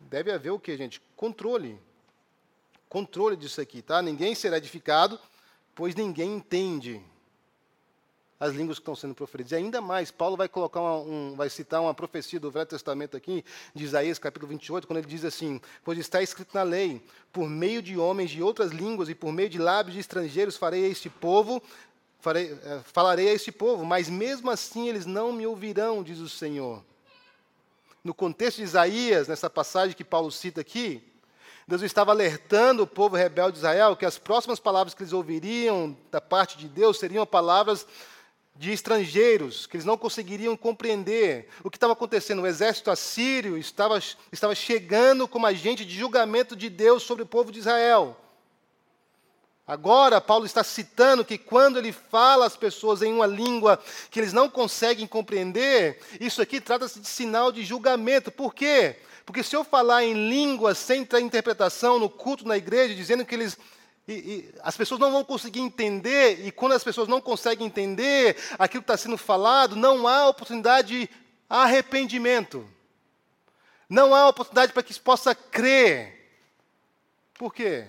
[0.00, 1.00] deve haver o que, gente?
[1.14, 1.78] Controle.
[2.88, 4.00] Controle disso aqui, tá?
[4.00, 5.20] Ninguém será edificado,
[5.74, 7.00] pois ninguém entende
[8.40, 9.52] as línguas que estão sendo proferidas.
[9.52, 13.16] E ainda mais, Paulo vai colocar uma, um, vai citar uma profecia do Velho Testamento
[13.16, 17.48] aqui, de Isaías capítulo 28, quando ele diz assim: Pois está escrito na lei, por
[17.48, 21.10] meio de homens de outras línguas e por meio de lábios de estrangeiros farei este
[21.10, 21.62] povo,
[22.20, 26.28] farei, eh, falarei a este povo, mas mesmo assim eles não me ouvirão, diz o
[26.28, 26.82] Senhor.
[28.04, 31.02] No contexto de Isaías, nessa passagem que Paulo cita aqui,
[31.66, 35.94] Deus estava alertando o povo rebelde de Israel que as próximas palavras que eles ouviriam
[36.10, 37.86] da parte de Deus seriam palavras
[38.58, 42.42] de estrangeiros, que eles não conseguiriam compreender o que estava acontecendo.
[42.42, 47.52] O exército assírio estava, estava chegando como agente de julgamento de Deus sobre o povo
[47.52, 48.16] de Israel.
[49.64, 53.78] Agora, Paulo está citando que quando ele fala às pessoas em uma língua
[54.10, 58.32] que eles não conseguem compreender, isso aqui trata-se de sinal de julgamento.
[58.32, 58.96] Por quê?
[59.24, 63.34] Porque se eu falar em línguas sem ter interpretação no culto na igreja, dizendo que
[63.34, 63.56] eles
[64.08, 68.36] e, e, as pessoas não vão conseguir entender, e quando as pessoas não conseguem entender
[68.58, 71.10] aquilo que está sendo falado, não há oportunidade de
[71.48, 72.68] arrependimento.
[73.88, 76.16] Não há oportunidade para que se possa crer.
[77.34, 77.86] Por quê?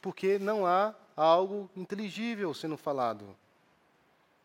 [0.00, 3.36] porque não há algo inteligível sendo falado.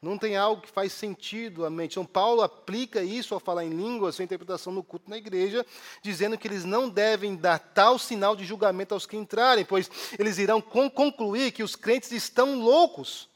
[0.04, 1.94] Não tem algo que faz sentido à mente.
[1.94, 5.66] Então, Paulo aplica isso ao falar em línguas, sua interpretação no culto na igreja,
[6.02, 9.90] dizendo que eles não devem dar tal sinal de julgamento aos que entrarem, pois
[10.20, 13.30] eles irão concluir que os crentes estão loucos.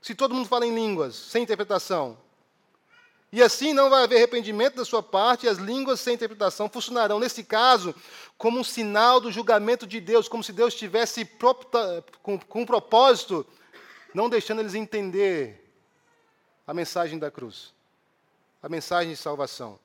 [0.00, 2.16] Se todo mundo fala em línguas, sem interpretação,
[3.30, 7.20] e assim não vai haver arrependimento da sua parte, e as línguas sem interpretação funcionarão,
[7.20, 7.94] nesse caso,
[8.38, 11.26] como um sinal do julgamento de Deus, como se Deus estivesse
[12.22, 13.46] com, com um propósito,
[14.14, 15.64] não deixando eles entender
[16.66, 17.72] a mensagem da cruz,
[18.62, 19.78] a mensagem de salvação.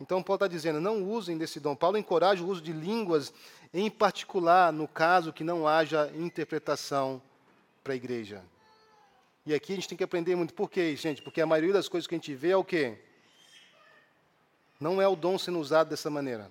[0.00, 1.76] Então, Paulo está dizendo: não usem desse dom.
[1.76, 3.32] Paulo encoraja o uso de línguas,
[3.72, 7.20] em particular no caso que não haja interpretação
[7.84, 8.42] para a igreja.
[9.44, 10.54] E aqui a gente tem que aprender muito.
[10.54, 11.22] Por quê, gente?
[11.22, 12.98] Porque a maioria das coisas que a gente vê é o quê?
[14.78, 16.50] Não é o dom sendo usado dessa maneira.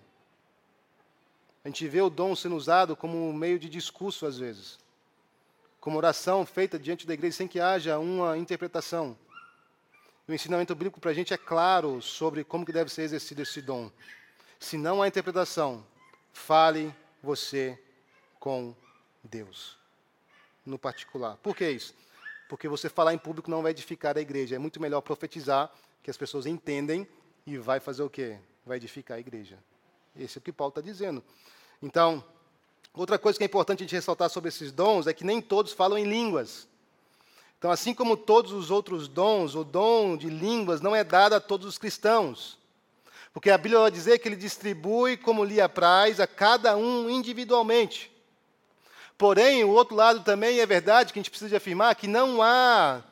[1.64, 4.80] A gente vê o dom sendo usado como um meio de discurso, às vezes.
[5.80, 9.18] Como oração feita diante da igreja sem que haja uma interpretação.
[10.28, 13.62] O ensinamento bíblico para a gente é claro sobre como que deve ser exercido esse
[13.62, 13.92] dom.
[14.60, 15.86] Se não há interpretação,
[16.32, 17.82] fale você
[18.39, 18.76] com
[19.24, 19.78] Deus.
[20.65, 21.38] No particular.
[21.38, 21.96] Por que isso?
[22.50, 24.56] porque você falar em público não vai edificar a igreja.
[24.56, 27.08] É muito melhor profetizar, que as pessoas entendem
[27.46, 28.39] e vai fazer o quê?
[28.65, 29.60] Vai edificar a igreja.
[30.18, 31.24] Esse é o que Paulo está dizendo.
[31.80, 32.26] Então,
[32.93, 35.73] outra coisa que é importante a gente ressaltar sobre esses dons é que nem todos
[35.73, 36.67] falam em línguas.
[37.58, 41.39] Então, assim como todos os outros dons, o dom de línguas não é dado a
[41.41, 42.58] todos os cristãos.
[43.34, 48.12] Porque a Bíblia vai dizer que ele distribui como lhe apraz a cada um individualmente.
[49.17, 53.04] Porém, o outro lado também é verdade que a gente precisa afirmar que não há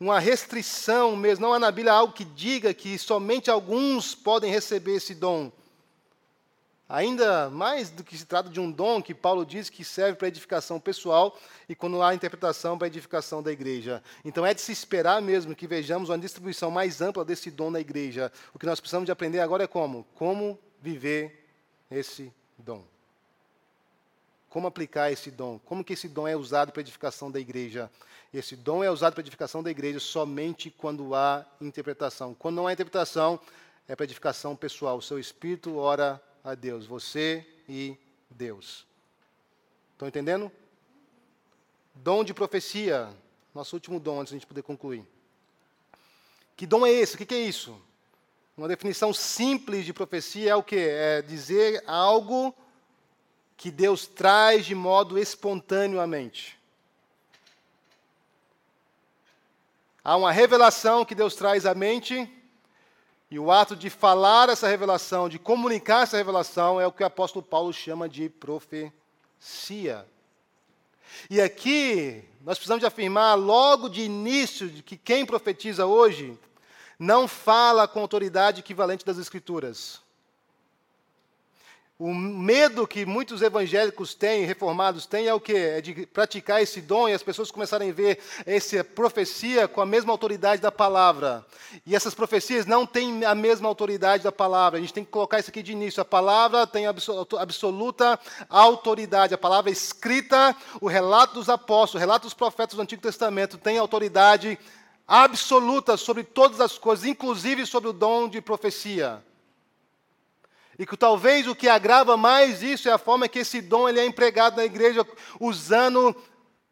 [0.00, 4.96] uma restrição mesmo, não há na Bíblia algo que diga que somente alguns podem receber
[4.96, 5.52] esse dom.
[6.92, 10.28] Ainda mais do que se trata de um dom que Paulo diz que serve para
[10.28, 11.34] edificação pessoal
[11.66, 14.02] e quando há interpretação para edificação da igreja.
[14.22, 17.80] Então é de se esperar mesmo que vejamos uma distribuição mais ampla desse dom na
[17.80, 18.30] igreja.
[18.52, 20.06] O que nós precisamos de aprender agora é como?
[20.14, 21.48] Como viver
[21.90, 22.84] esse dom.
[24.50, 25.58] Como aplicar esse dom?
[25.64, 27.90] Como que esse dom é usado para edificação da igreja?
[28.34, 32.34] Esse dom é usado para edificação da igreja somente quando há interpretação.
[32.34, 33.40] Quando não há interpretação,
[33.88, 34.98] é para edificação pessoal.
[34.98, 37.96] O seu espírito ora a Deus, você e
[38.30, 38.86] Deus.
[39.92, 40.50] Estão entendendo?
[41.94, 43.08] Dom de profecia,
[43.54, 45.06] nosso último dom, antes de a gente poder concluir.
[46.56, 47.14] Que dom é esse?
[47.14, 47.80] O que é isso?
[48.56, 50.76] Uma definição simples de profecia é o que?
[50.76, 52.54] É dizer algo
[53.56, 56.58] que Deus traz de modo espontâneo à mente.
[60.04, 62.28] Há uma revelação que Deus traz à mente,
[63.32, 67.06] e o ato de falar essa revelação, de comunicar essa revelação, é o que o
[67.06, 70.06] apóstolo Paulo chama de profecia.
[71.30, 76.38] E aqui, nós precisamos de afirmar logo de início que quem profetiza hoje
[76.98, 80.01] não fala com autoridade equivalente das Escrituras.
[82.04, 85.54] O medo que muitos evangélicos têm, reformados têm, é o quê?
[85.54, 89.86] É de praticar esse dom e as pessoas começarem a ver essa profecia com a
[89.86, 91.46] mesma autoridade da palavra.
[91.86, 94.78] E essas profecias não têm a mesma autoridade da palavra.
[94.78, 96.00] A gente tem que colocar isso aqui de início.
[96.00, 96.86] A palavra tem
[97.38, 99.34] absoluta autoridade.
[99.34, 103.78] A palavra escrita, o relato dos apóstolos, o relato dos profetas do Antigo Testamento tem
[103.78, 104.58] autoridade
[105.06, 109.22] absoluta sobre todas as coisas, inclusive sobre o dom de profecia.
[110.78, 114.00] E que talvez o que agrava mais isso é a forma que esse dom ele
[114.00, 115.06] é empregado na igreja
[115.38, 116.16] usando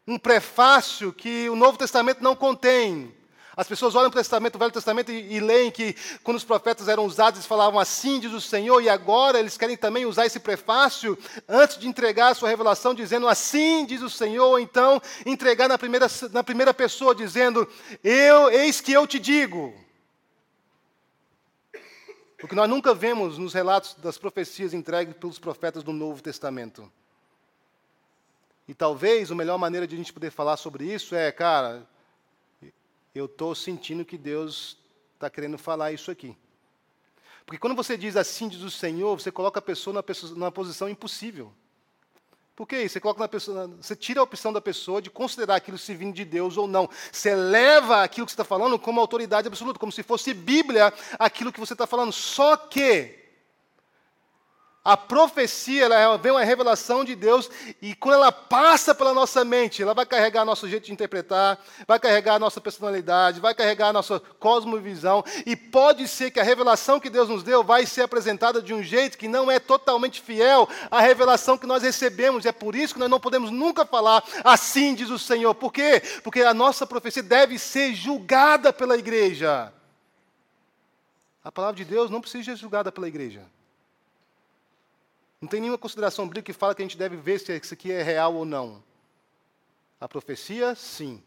[0.07, 3.13] um prefácio que o Novo Testamento não contém.
[3.55, 6.43] As pessoas olham para o Testamento, o Velho Testamento e, e leem que quando os
[6.43, 10.25] profetas eram usados, eles falavam assim, diz o Senhor, e agora eles querem também usar
[10.25, 15.01] esse prefácio antes de entregar a sua revelação, dizendo assim, diz o Senhor, ou então
[15.25, 17.67] entregar na primeira, na primeira pessoa, dizendo,
[18.03, 19.73] eu, eis que eu te digo.
[22.43, 26.91] O que nós nunca vemos nos relatos das profecias entregues pelos profetas do Novo Testamento.
[28.67, 31.87] E talvez a melhor maneira de a gente poder falar sobre isso é, cara,
[33.13, 34.77] eu estou sentindo que Deus
[35.13, 36.35] está querendo falar isso aqui.
[37.45, 40.03] Porque quando você diz assim, diz o Senhor, você coloca a pessoa
[40.35, 41.53] numa posição impossível.
[42.55, 42.93] Por que isso?
[42.93, 46.13] Você, coloca na pessoa, você tira a opção da pessoa de considerar aquilo se vindo
[46.13, 46.89] de Deus ou não.
[47.11, 51.51] Você leva aquilo que você está falando como autoridade absoluta, como se fosse Bíblia aquilo
[51.51, 52.11] que você está falando.
[52.11, 53.20] Só que
[54.83, 57.47] a profecia ela vem uma revelação de Deus
[57.79, 61.99] e quando ela passa pela nossa mente, ela vai carregar nosso jeito de interpretar, vai
[61.99, 67.29] carregar nossa personalidade, vai carregar nossa cosmovisão e pode ser que a revelação que Deus
[67.29, 71.59] nos deu vai ser apresentada de um jeito que não é totalmente fiel à revelação
[71.59, 72.43] que nós recebemos.
[72.43, 75.53] E é por isso que nós não podemos nunca falar assim diz o Senhor.
[75.53, 76.01] Por quê?
[76.23, 79.71] Porque a nossa profecia deve ser julgada pela igreja.
[81.43, 83.41] A palavra de Deus não precisa ser julgada pela igreja.
[85.41, 87.91] Não tem nenhuma consideração bíblica que fala que a gente deve ver se isso aqui
[87.91, 88.83] é real ou não.
[89.99, 91.21] A profecia, sim.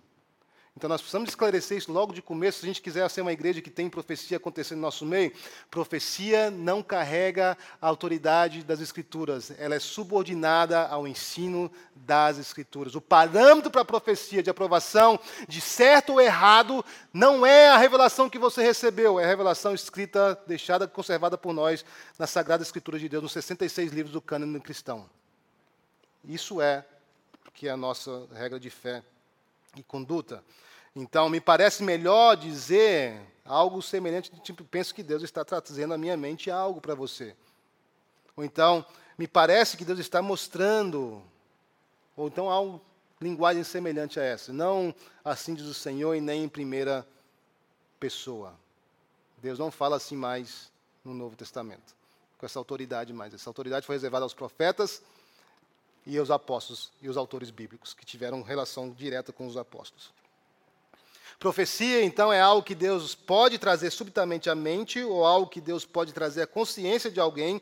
[0.76, 3.62] Então nós precisamos esclarecer isso logo de começo, se a gente quiser ser uma igreja
[3.62, 5.32] que tem profecia acontecendo no nosso meio.
[5.70, 12.96] Profecia não carrega a autoridade das Escrituras, ela é subordinada ao ensino das Escrituras.
[12.96, 18.28] O parâmetro para a profecia de aprovação de certo ou errado não é a revelação
[18.28, 21.84] que você recebeu, é a revelação escrita, deixada, conservada por nós
[22.18, 25.08] na Sagrada Escritura de Deus, nos 66 livros do cânone cristão.
[26.24, 26.84] Isso é
[27.52, 29.04] que é a nossa regra de fé
[29.76, 30.42] e conduta.
[30.94, 36.16] Então, me parece melhor dizer algo semelhante, tipo, penso que Deus está trazendo à minha
[36.16, 37.34] mente algo para você.
[38.36, 38.84] Ou então,
[39.18, 41.22] me parece que Deus está mostrando,
[42.16, 42.80] ou então algo,
[43.20, 44.52] linguagem semelhante a essa.
[44.52, 47.06] Não assim diz o Senhor e nem em primeira
[47.98, 48.54] pessoa.
[49.38, 50.72] Deus não fala assim mais
[51.04, 51.94] no Novo Testamento,
[52.38, 53.34] com essa autoridade mais.
[53.34, 55.02] Essa autoridade foi reservada aos profetas
[56.06, 60.12] e aos apóstolos e os autores bíblicos, que tiveram relação direta com os apóstolos.
[61.38, 65.84] Profecia, então, é algo que Deus pode trazer subitamente à mente, ou algo que Deus
[65.84, 67.60] pode trazer à consciência de alguém,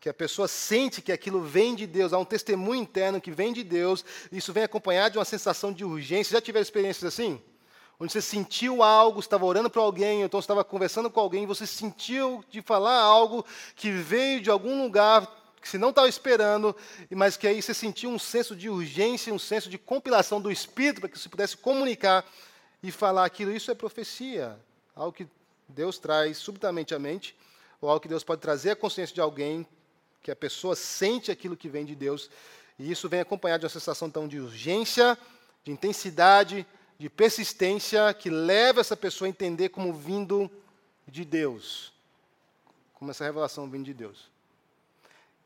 [0.00, 3.52] que a pessoa sente que aquilo vem de Deus, há um testemunho interno que vem
[3.52, 6.34] de Deus, isso vem acompanhado de uma sensação de urgência.
[6.34, 7.42] Já tiveram experiências assim?
[7.98, 12.44] Onde você sentiu algo, estava orando para alguém, então estava conversando com alguém, você sentiu
[12.50, 15.26] de falar algo que veio de algum lugar
[15.60, 16.74] que você não estava esperando,
[17.10, 21.00] mas que aí você sentiu um senso de urgência, um senso de compilação do Espírito
[21.00, 22.24] para que você pudesse comunicar
[22.82, 24.58] e falar aquilo, isso é profecia.
[24.94, 25.26] Algo que
[25.68, 27.36] Deus traz subitamente à mente,
[27.80, 29.66] ou algo que Deus pode trazer à consciência de alguém,
[30.22, 32.30] que a pessoa sente aquilo que vem de Deus,
[32.78, 35.18] e isso vem acompanhado de uma sensação tão de urgência,
[35.64, 36.66] de intensidade,
[36.98, 40.50] de persistência, que leva essa pessoa a entender como vindo
[41.06, 41.92] de Deus.
[42.94, 44.30] Como essa revelação vindo de Deus.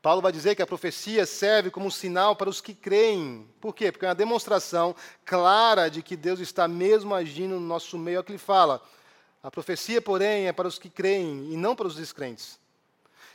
[0.01, 3.47] Paulo vai dizer que a profecia serve como sinal para os que creem.
[3.59, 3.91] Por quê?
[3.91, 8.17] Porque é uma demonstração clara de que Deus está mesmo agindo no nosso meio.
[8.17, 8.81] É o que ele fala.
[9.43, 12.59] A profecia, porém, é para os que creem e não para os descrentes.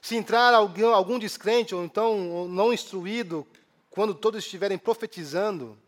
[0.03, 3.47] Se entrar alguém, algum descrente, ou então não instruído,
[3.89, 5.79] quando todos estiverem profetizando,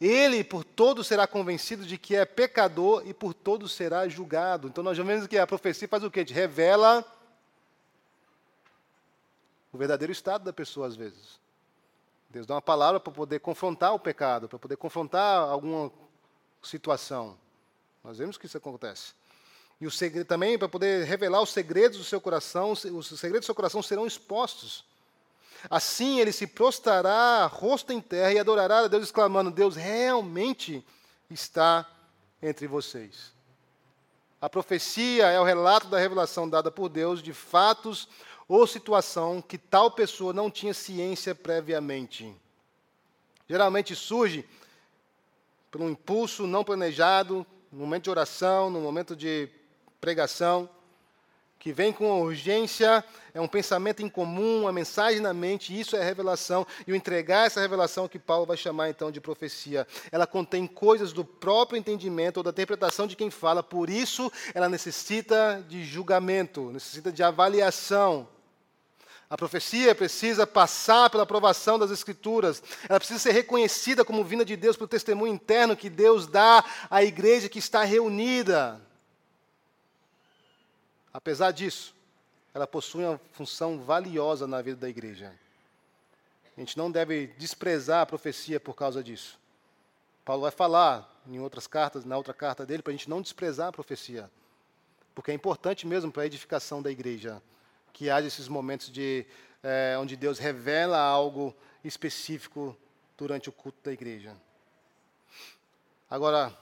[0.00, 4.66] ele por todos será convencido de que é pecador e por todos será julgado.
[4.66, 6.24] Então nós vemos que a profecia faz o quê?
[6.28, 7.04] Revela
[9.78, 11.38] o verdadeiro estado da pessoa às vezes.
[12.28, 15.92] Deus dá uma palavra para poder confrontar o pecado, para poder confrontar alguma
[16.60, 17.38] situação.
[18.02, 19.12] Nós vemos que isso acontece.
[19.80, 23.46] E o segredo também para poder revelar os segredos do seu coração, os segredos do
[23.46, 24.84] seu coração serão expostos.
[25.70, 30.84] Assim ele se prostrará rosto em terra e adorará a Deus, exclamando: Deus realmente
[31.30, 31.88] está
[32.42, 33.32] entre vocês.
[34.40, 38.08] A profecia é o relato da revelação dada por Deus de fatos
[38.48, 42.34] ou situação que tal pessoa não tinha ciência previamente.
[43.46, 44.44] Geralmente surge
[45.70, 49.48] por um impulso não planejado, no momento de oração, no momento de
[50.00, 50.68] pregação,
[51.58, 56.04] que vem com urgência, é um pensamento em comum, uma mensagem na mente, isso é
[56.04, 59.86] revelação, e o entregar essa revelação que Paulo vai chamar então de profecia.
[60.12, 64.68] Ela contém coisas do próprio entendimento ou da interpretação de quem fala, por isso ela
[64.68, 68.28] necessita de julgamento, necessita de avaliação.
[69.30, 72.62] A profecia precisa passar pela aprovação das Escrituras.
[72.88, 77.02] Ela precisa ser reconhecida como vinda de Deus pelo testemunho interno que Deus dá à
[77.02, 78.80] igreja que está reunida.
[81.12, 81.94] Apesar disso,
[82.54, 85.34] ela possui uma função valiosa na vida da igreja.
[86.56, 89.38] A gente não deve desprezar a profecia por causa disso.
[90.24, 93.68] Paulo vai falar em outras cartas, na outra carta dele, para a gente não desprezar
[93.68, 94.30] a profecia.
[95.14, 97.42] Porque é importante mesmo para a edificação da igreja
[97.92, 99.26] que haja esses momentos de,
[99.62, 102.76] é, onde Deus revela algo específico
[103.16, 104.36] durante o culto da igreja.
[106.10, 106.56] Agora,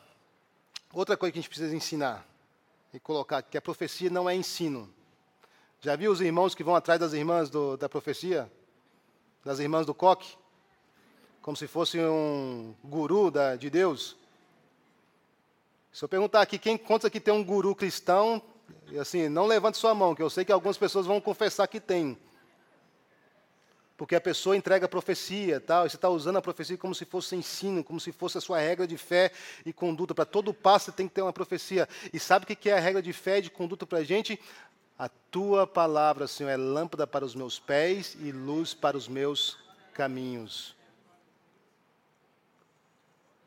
[0.92, 2.26] outra coisa que a gente precisa ensinar
[2.92, 4.92] e colocar, que a profecia não é ensino.
[5.80, 8.50] Já viu os irmãos que vão atrás das irmãs do, da profecia?
[9.46, 10.36] das irmãs do coque,
[11.40, 14.16] como se fosse um guru da, de Deus.
[15.92, 18.42] Se eu perguntar aqui, quem conta aqui tem um guru cristão,
[18.90, 21.80] e assim, não levante sua mão, que eu sei que algumas pessoas vão confessar que
[21.80, 22.16] tem.
[23.96, 27.04] Porque a pessoa entrega a profecia, tal, e você está usando a profecia como se
[27.04, 29.32] fosse ensino, como se fosse a sua regra de fé
[29.64, 30.14] e conduta.
[30.14, 31.88] Para todo passo você tem que ter uma profecia.
[32.12, 34.38] E sabe o que é a regra de fé e de conduta para a gente?
[34.98, 39.58] A tua palavra, Senhor, é lâmpada para os meus pés e luz para os meus
[39.94, 40.76] caminhos.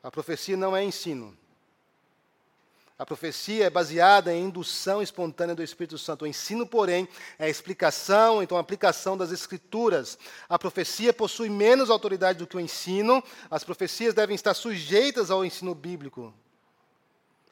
[0.02, 1.38] A profecia não é ensino.
[3.00, 6.26] A profecia é baseada em indução espontânea do Espírito Santo.
[6.26, 7.08] O ensino, porém,
[7.40, 10.20] é a explicação, então a aplicação das Escrituras.
[10.50, 13.24] A profecia possui menos autoridade do que o ensino.
[13.50, 16.34] As profecias devem estar sujeitas ao ensino bíblico.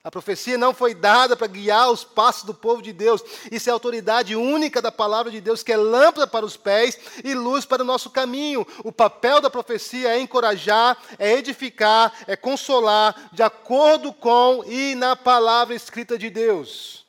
[0.04, 3.22] A profecia não foi dada para guiar os passos do povo de Deus.
[3.52, 6.98] Isso é a autoridade única da palavra de Deus, que é lâmpada para os pés
[7.24, 8.66] e luz para o nosso caminho.
[8.86, 15.16] O papel da profecia é encorajar, é edificar, é consolar, de acordo com e na
[15.16, 17.06] palavra escrita de Deus.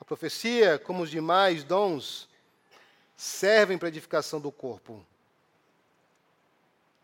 [0.00, 2.26] A profecia, como os demais dons,
[3.16, 5.04] servem para a edificação do corpo.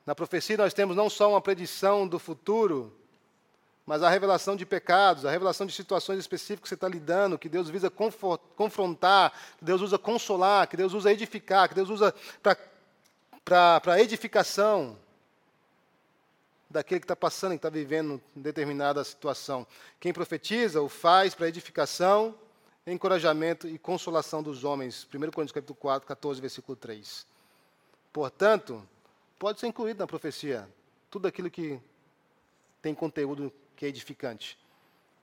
[0.04, 2.92] Na profecia, nós temos não só uma predição do futuro,
[3.86, 7.48] mas a revelação de pecados, a revelação de situações específicas que você está lidando, que
[7.48, 12.14] Deus visa confrontar, que Deus usa consolar, que Deus usa edificar, que Deus usa
[13.44, 14.96] para edificação
[16.70, 19.66] daquele que está passando, que está vivendo determinada situação.
[20.00, 22.34] Quem profetiza o faz para edificação,
[22.86, 25.06] encorajamento e consolação dos homens.
[25.12, 27.26] 1 Coríntios capítulo 4, 14, versículo 3.
[28.12, 28.82] Portanto,
[29.42, 30.68] pode ser incluído na profecia.
[31.10, 31.80] Tudo aquilo que
[32.80, 34.56] tem conteúdo que é edificante,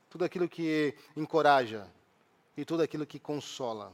[0.09, 1.89] tudo aquilo que encoraja.
[2.57, 3.93] E tudo aquilo que consola.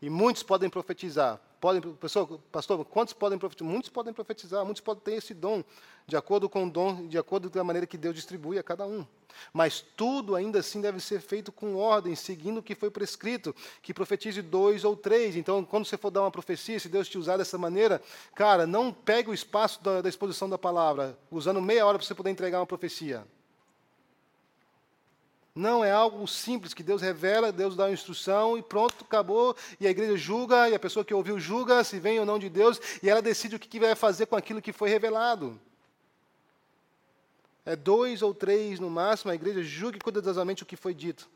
[0.00, 1.40] E muitos podem profetizar.
[1.60, 3.68] Podem, pessoal, pastor, quantos podem profetizar?
[3.68, 5.64] Muitos podem profetizar, muitos podem ter esse dom,
[6.06, 8.86] de acordo com o dom, de acordo com a maneira que Deus distribui a cada
[8.86, 9.04] um.
[9.52, 13.92] Mas tudo ainda assim deve ser feito com ordem, seguindo o que foi prescrito, que
[13.92, 15.34] profetize dois ou três.
[15.34, 18.00] Então, quando você for dar uma profecia, se Deus te usar dessa maneira,
[18.36, 22.14] cara, não pegue o espaço da, da exposição da palavra, usando meia hora para você
[22.14, 23.26] poder entregar uma profecia.
[25.58, 29.56] Não é algo simples que Deus revela, Deus dá uma instrução e pronto, acabou.
[29.80, 32.48] E a igreja julga, e a pessoa que ouviu julga se vem ou não de
[32.48, 35.60] Deus, e ela decide o que vai fazer com aquilo que foi revelado.
[37.66, 41.28] É dois ou três no máximo, a igreja julgue cuidadosamente o que foi dito.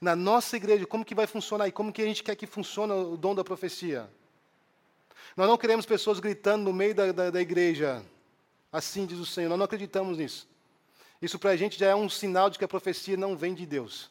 [0.00, 2.94] Na nossa igreja, como que vai funcionar e como que a gente quer que funcione
[2.94, 4.08] o dom da profecia?
[5.36, 8.02] Nós não queremos pessoas gritando no meio da, da, da igreja.
[8.72, 10.48] Assim diz o Senhor, nós não acreditamos nisso.
[11.20, 13.66] Isso para a gente já é um sinal de que a profecia não vem de
[13.66, 14.10] Deus.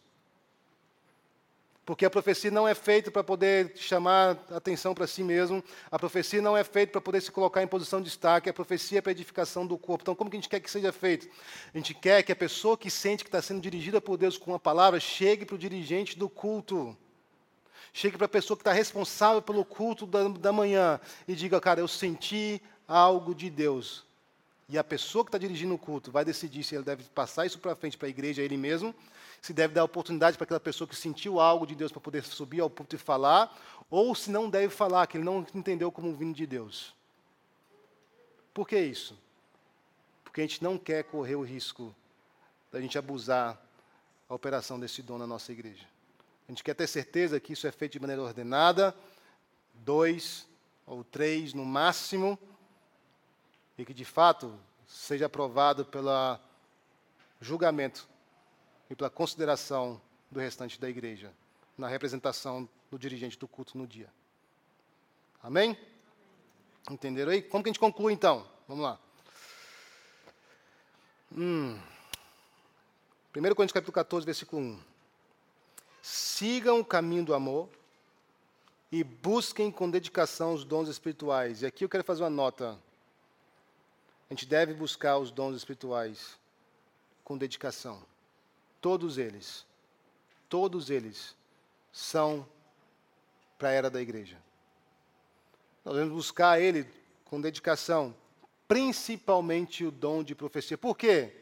[1.90, 6.40] Porque a profecia não é feita para poder chamar atenção para si mesmo, a profecia
[6.40, 9.12] não é feita para poder se colocar em posição de destaque, a profecia é para
[9.12, 10.04] edificação do corpo.
[10.04, 11.28] Então, como que a gente quer que seja feito?
[11.74, 14.54] A gente quer que a pessoa que sente que está sendo dirigida por Deus com
[14.54, 16.96] a palavra chegue para o dirigente do culto.
[17.92, 21.80] Chegue para a pessoa que está responsável pelo culto da, da manhã e diga, cara,
[21.80, 24.06] eu senti algo de Deus.
[24.70, 27.58] E a pessoa que está dirigindo o culto vai decidir se ele deve passar isso
[27.58, 28.94] para frente para a igreja, ele mesmo,
[29.42, 32.62] se deve dar oportunidade para aquela pessoa que sentiu algo de Deus para poder subir
[32.62, 33.52] ao púlpito e falar,
[33.90, 36.94] ou se não deve falar, que ele não entendeu como vindo de Deus.
[38.54, 39.18] Por que isso?
[40.24, 41.96] Porque a gente não quer correr o risco
[42.72, 43.60] da gente abusar
[44.30, 45.86] a operação desse dom na nossa igreja.
[46.48, 48.96] A gente quer ter certeza que isso é feito de maneira ordenada,
[49.74, 50.48] dois
[50.86, 52.38] ou três no máximo,
[53.80, 56.38] e que de fato seja aprovado pelo
[57.40, 58.08] julgamento
[58.90, 61.32] e pela consideração do restante da igreja,
[61.78, 64.12] na representação do dirigente do culto no dia.
[65.42, 65.78] Amém?
[66.92, 67.42] Entenderam aí?
[67.42, 68.46] Como que a gente conclui então?
[68.68, 69.00] Vamos lá.
[71.32, 71.80] Hum.
[73.34, 74.80] 1 Coríntios capítulo 14, versículo 1.
[76.02, 77.70] Sigam o caminho do amor
[78.92, 81.62] e busquem com dedicação os dons espirituais.
[81.62, 82.78] E aqui eu quero fazer uma nota
[84.30, 86.38] a gente deve buscar os dons espirituais
[87.24, 88.04] com dedicação.
[88.80, 89.66] Todos eles,
[90.48, 91.36] todos eles
[91.92, 92.48] são
[93.58, 94.38] para a era da igreja.
[95.84, 96.88] Nós devemos buscar ele
[97.26, 98.16] com dedicação,
[98.68, 100.78] principalmente o dom de profecia.
[100.78, 101.36] Por quê?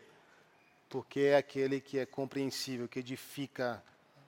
[0.90, 3.84] Porque é aquele que é compreensível, que edifica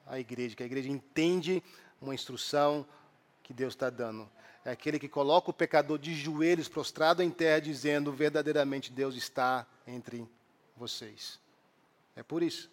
[0.05, 1.63] a igreja, que a igreja entende
[2.01, 2.85] uma instrução
[3.41, 4.29] que Deus está dando.
[4.65, 9.65] É aquele que coloca o pecador de joelhos, prostrado em terra, dizendo: verdadeiramente Deus está
[9.87, 10.27] entre
[10.75, 11.39] vocês.
[12.15, 12.69] É por isso.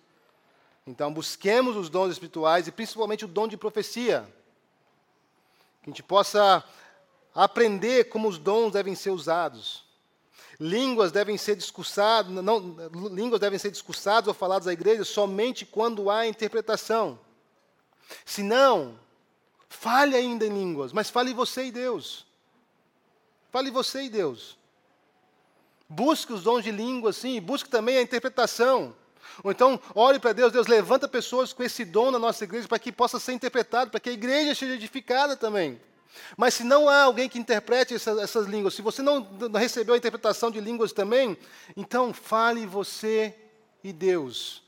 [0.87, 4.27] Então, busquemos os dons espirituais e principalmente o dom de profecia.
[5.83, 6.65] Que a gente possa
[7.35, 9.85] aprender como os dons devem ser usados.
[10.59, 12.77] Línguas devem ser discursadas, não,
[13.13, 17.19] línguas devem ser discursadas ou faladas à igreja somente quando há interpretação.
[18.25, 18.99] Se não,
[19.77, 22.27] fale ainda em línguas, mas fale você e Deus.
[23.51, 24.59] Fale você e Deus.
[25.89, 28.95] Busque os dons de língua, sim, busque também a interpretação.
[29.45, 32.79] Ou então, ore para Deus, Deus levanta pessoas com esse dom na nossa igreja para
[32.79, 35.81] que possa ser interpretado, para que a igreja seja edificada também.
[36.37, 39.95] Mas se não há alguém que interprete essas, essas línguas, se você não, não recebeu
[39.95, 41.37] a interpretação de línguas também,
[41.77, 43.35] então fale você
[43.85, 44.63] e Deus.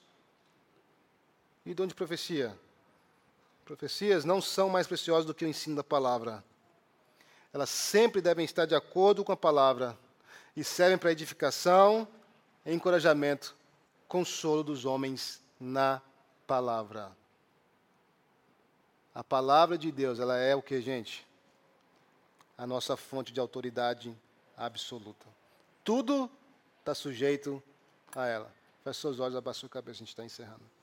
[1.64, 2.56] E dom de profecia?
[3.68, 6.42] Profecias não são mais preciosas do que o ensino da palavra.
[7.52, 9.96] Elas sempre devem estar de acordo com a palavra
[10.56, 12.08] e servem para edificação,
[12.64, 13.54] encorajamento,
[14.08, 16.00] consolo dos homens na
[16.46, 17.16] palavra.
[19.14, 21.28] A palavra de Deus, ela é o que, gente?
[22.58, 24.12] a nossa fonte de autoridade
[24.56, 25.24] absoluta.
[25.84, 26.28] Tudo
[26.80, 27.62] está sujeito
[28.16, 28.52] a ela.
[28.82, 30.77] Feche seus olhos, abaixa sua cabeça, a gente está encerrando.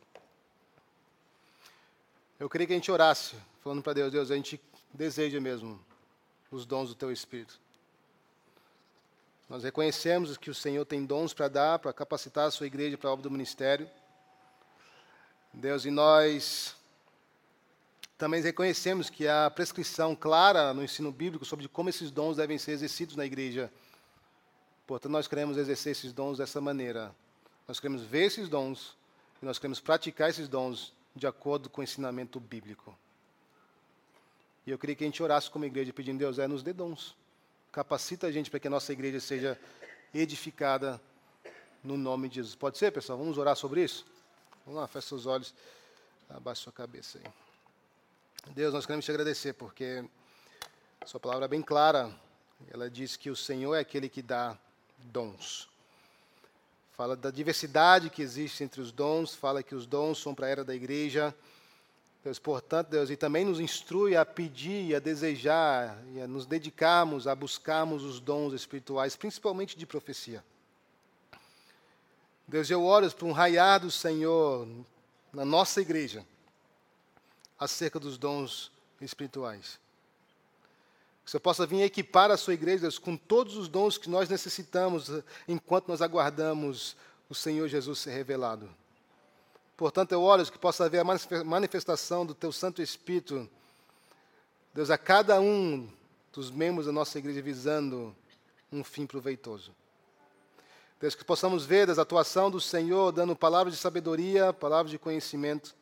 [2.38, 3.33] Eu queria que a gente orasse,
[3.63, 4.59] falando para Deus, Deus, a gente
[4.93, 5.79] deseja mesmo
[6.51, 7.57] os dons do Teu Espírito.
[9.49, 13.09] Nós reconhecemos que o Senhor tem dons para dar, para capacitar a sua igreja para
[13.09, 13.89] a obra do ministério.
[15.53, 16.75] Deus, e nós
[18.17, 22.71] também reconhecemos que há prescrição clara no ensino bíblico sobre como esses dons devem ser
[22.71, 23.71] exercidos na igreja.
[24.86, 27.15] Portanto, nós queremos exercer esses dons dessa maneira.
[27.65, 28.97] Nós queremos ver esses dons
[29.41, 32.97] e nós queremos praticar esses dons de acordo com o ensinamento bíblico.
[34.66, 37.16] E eu queria que a gente orasse como igreja pedindo, Deus, é, nos dê dons.
[37.72, 39.59] Capacita a gente para que a nossa igreja seja
[40.13, 40.99] edificada
[41.84, 42.55] no nome de Jesus.
[42.55, 43.18] Pode ser, pessoal?
[43.18, 44.05] Vamos orar sobre isso?
[44.66, 45.53] Vamos lá, fecha seus olhos,
[46.30, 48.51] abaixa sua cabeça aí.
[48.53, 50.03] Deus, nós queremos te agradecer porque
[51.05, 52.11] sua palavra é bem clara.
[52.72, 54.57] Ela diz que o Senhor é aquele que dá
[54.97, 55.70] dons.
[56.96, 60.50] Fala da diversidade que existe entre os dons, fala que os dons são para a
[60.50, 61.36] era da igreja.
[62.24, 67.28] Deus, portanto, Deus, e também nos instrui a pedir, a desejar, e a nos dedicarmos
[67.28, 70.41] a buscarmos os dons espirituais, principalmente de profecia.
[72.48, 74.66] Deus, eu oro para um raiar do Senhor
[75.34, 76.26] na nossa igreja
[77.60, 78.72] acerca dos dons
[79.02, 79.80] espirituais.
[81.26, 85.09] Que você possa vir equipar a sua igreja com todos os dons que nós necessitamos
[85.09, 86.95] eh, enquanto nós aguardamos
[87.28, 88.69] o Senhor Jesus ser revelado.
[89.76, 93.49] Portanto, eu oro que possa haver a manifestação do Teu Santo Espírito,
[94.73, 95.89] Deus, a cada um
[96.32, 98.15] dos membros da nossa igreja visando
[98.71, 99.73] um fim proveitoso.
[100.99, 105.76] Deus, que possamos ver a atuação do Senhor dando palavras de sabedoria, palavras de conhecimento,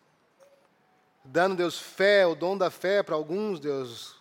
[1.23, 4.15] dando, Deus, fé, o dom da fé para alguns, Deus,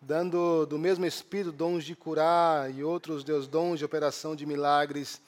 [0.00, 5.20] dando do mesmo Espírito dons de curar, e outros, Deus, dons de operação de milagres,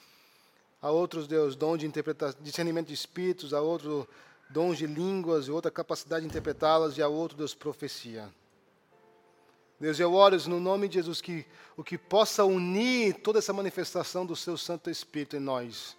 [0.80, 4.06] a outros, Deus, dons de interpretação, discernimento de espíritos, a outros,
[4.48, 8.28] dons de línguas e outra capacidade de interpretá-las, e a outro, Deus, profecia.
[9.80, 11.46] Deus, eu oro no nome de Jesus que
[11.76, 15.96] o que possa unir toda essa manifestação do seu Santo Espírito em nós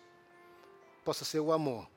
[1.05, 1.87] possa ser o amor.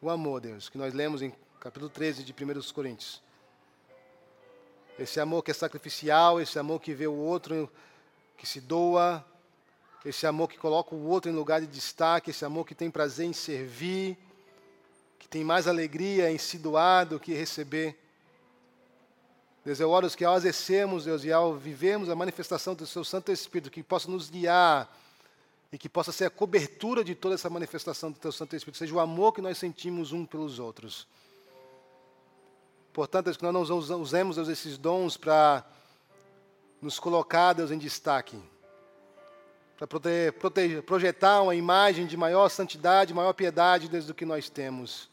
[0.00, 3.22] O amor, Deus, que nós lemos em capítulo 13 de 1 Coríntios.
[4.98, 7.70] Esse amor que é sacrificial, esse amor que vê o outro,
[8.36, 9.24] que se doa,
[10.04, 13.26] esse amor que coloca o outro em lugar de destaque, esse amor que tem prazer
[13.26, 14.18] em servir,
[15.18, 17.96] que tem mais alegria em se doar do que receber.
[19.64, 23.30] Deus, eu oro que ao exercermos, Deus, e ao vivermos a manifestação do Seu Santo
[23.30, 24.92] Espírito, que possa nos guiar
[25.70, 28.94] e que possa ser a cobertura de toda essa manifestação do Teu Santo Espírito, seja
[28.94, 31.06] o amor que nós sentimos um pelos outros.
[32.98, 35.64] Portanto, que nós não usemos Deus, esses dons para
[36.82, 38.36] nos colocar, Deus, em destaque.
[39.76, 39.86] Para
[40.84, 45.08] projetar uma imagem de maior santidade, maior piedade, Deus, do que nós temos.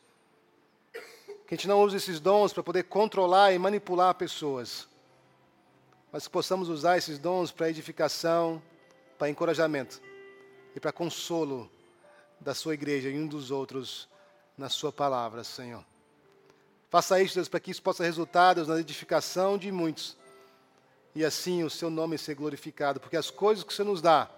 [1.45, 4.87] Que a gente não use esses dons para poder controlar e manipular pessoas.
[6.11, 8.59] Mas que possamos usar esses dons para edificação,
[9.15, 10.01] para encorajamento
[10.75, 11.69] e para consolo
[12.39, 14.09] da sua igreja e um dos outros
[14.57, 15.85] na sua palavra, Senhor.
[16.89, 20.15] Faça isso, Deus, para que isso possa resultar, Deus, na edificação de muitos.
[21.13, 24.29] E assim o seu nome ser glorificado, porque as coisas que o Senhor nos dá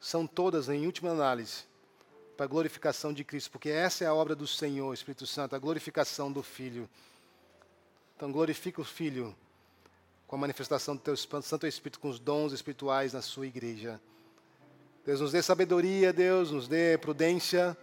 [0.00, 1.64] são todas, em última análise,
[2.36, 5.58] para a glorificação de Cristo, porque essa é a obra do Senhor, Espírito Santo, a
[5.58, 6.88] glorificação do Filho.
[8.16, 9.36] Então, glorifica o Filho
[10.26, 14.00] com a manifestação do Teu Santo Espírito, com os dons espirituais na Sua igreja.
[15.04, 17.76] Deus nos dê sabedoria, Deus nos dê prudência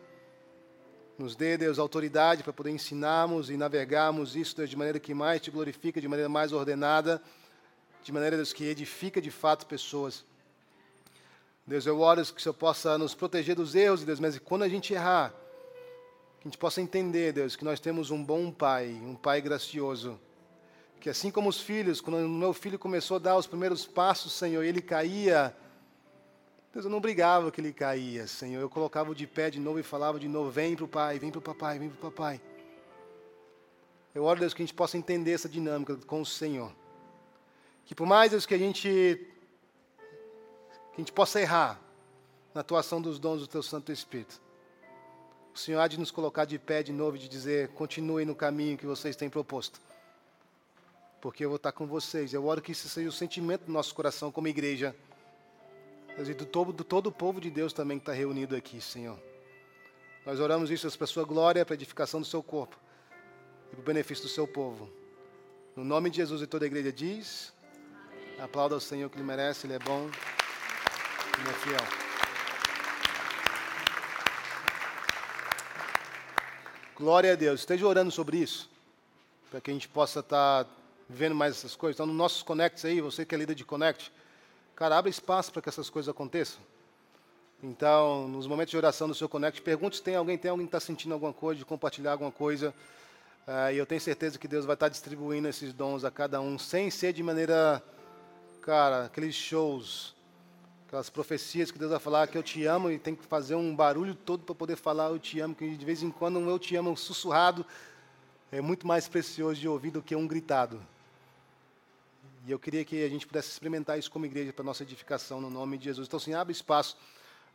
[1.18, 5.42] Nos dê, Deus, autoridade para poder ensinarmos e navegarmos isso, Deus, de maneira que mais
[5.42, 7.20] te glorifica, de maneira mais ordenada,
[8.04, 10.24] de maneira, Deus, que edifica de fato pessoas.
[11.66, 14.70] Deus, eu oro que o Senhor possa nos proteger dos erros, Deus, mas quando a
[14.70, 15.32] gente errar,
[16.40, 20.20] que a gente possa entender, Deus, que nós temos um bom Pai, um Pai gracioso,
[21.02, 24.34] que assim como os filhos, quando o meu filho começou a dar os primeiros passos,
[24.34, 25.56] Senhor, ele caía,
[26.74, 28.62] Deus, eu não brigava que ele caía, Senhor.
[28.62, 31.32] Eu colocava de pé de novo e falava de novo: vem para o Pai, vem
[31.32, 32.42] para o Papai, vem para o Papai.
[34.14, 36.72] Eu oro, Deus, que a gente possa entender essa dinâmica com o Senhor.
[37.86, 41.80] Que por mais, Deus, que a gente, que a gente possa errar
[42.54, 44.42] na atuação dos dons do Teu Santo Espírito,
[45.54, 48.36] o Senhor há de nos colocar de pé de novo e de dizer: continue no
[48.36, 49.80] caminho que vocês têm proposto.
[51.22, 52.34] Porque eu vou estar com vocês.
[52.34, 54.96] Eu oro que isso seja o sentimento do nosso coração como igreja
[56.18, 58.82] Deus, e do todo, do todo o povo de Deus também que está reunido aqui,
[58.82, 59.20] Senhor.
[60.26, 62.76] Nós oramos isso para a sua glória, para a edificação do seu corpo
[63.72, 64.90] e para o benefício do seu povo.
[65.76, 67.54] No nome de Jesus e toda a igreja diz:
[68.40, 70.10] aplauda ao Senhor que ele merece, ele é bom,
[71.40, 72.08] ele é fiel.
[76.96, 77.60] Glória a Deus.
[77.60, 78.68] Esteja orando sobre isso,
[79.52, 80.72] para que a gente possa estar tá
[81.08, 81.96] vendo mais essas coisas.
[81.96, 84.12] Então, nos nossos connects aí, você que é líder de connect,
[84.78, 86.60] Cara, abre espaço para que essas coisas aconteçam.
[87.64, 90.70] Então, nos momentos de oração do seu Connect, pergunte se tem alguém, tem alguém que
[90.70, 92.72] está sentindo alguma coisa, de compartilhar alguma coisa.
[93.48, 96.40] Uh, e eu tenho certeza que Deus vai estar tá distribuindo esses dons a cada
[96.40, 97.82] um, sem ser de maneira,
[98.62, 100.14] cara, aqueles shows,
[100.86, 103.76] aquelas profecias que Deus vai falar que eu te amo e tem que fazer um
[103.76, 106.60] barulho todo para poder falar eu te amo, que de vez em quando um eu
[106.60, 107.66] te amo sussurrado
[108.52, 110.80] é muito mais precioso de ouvir do que um gritado.
[112.48, 115.50] E eu queria que a gente pudesse experimentar isso como igreja para nossa edificação no
[115.50, 116.08] nome de Jesus.
[116.08, 116.96] Então, assim, abre espaço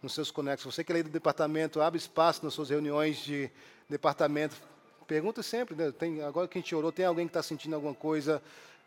[0.03, 0.75] nos seus conexos.
[0.75, 3.51] Você que é lei do departamento, abre espaço nas suas reuniões de
[3.89, 4.55] departamento.
[5.07, 5.91] Pergunta sempre, né?
[5.93, 8.43] tem, agora que a gente orou, tem alguém que está sentindo alguma coisa,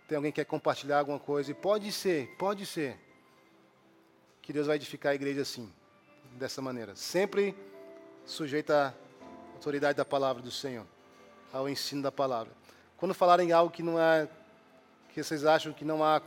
[0.07, 1.49] tem alguém que quer compartilhar alguma coisa.
[1.49, 2.99] E pode ser, pode ser,
[4.43, 5.73] que Deus vai edificar a igreja assim,
[6.33, 6.95] dessa maneira.
[6.95, 7.55] Sempre
[8.27, 10.85] sujeita à autoridade da palavra do Senhor,
[11.51, 12.53] ao ensino da palavra.
[12.95, 14.29] Quando falarem algo que não é
[15.15, 16.21] que vocês acham que não há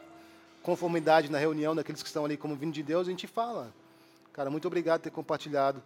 [0.63, 3.71] conformidade na reunião daqueles que estão ali como vindo de Deus, a gente fala.
[4.33, 5.83] Cara, muito obrigado por ter compartilhado.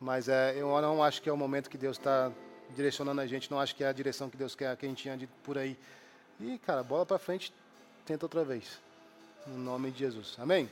[0.00, 2.32] Mas é, eu não acho que é o momento que Deus está
[2.74, 5.08] direcionando a gente, não acho que é a direção que Deus quer que a gente
[5.08, 5.78] ande por aí.
[6.40, 7.54] E, cara, bola para frente,
[8.04, 8.80] tenta outra vez.
[9.46, 10.34] No nome de Jesus.
[10.40, 10.68] Amém?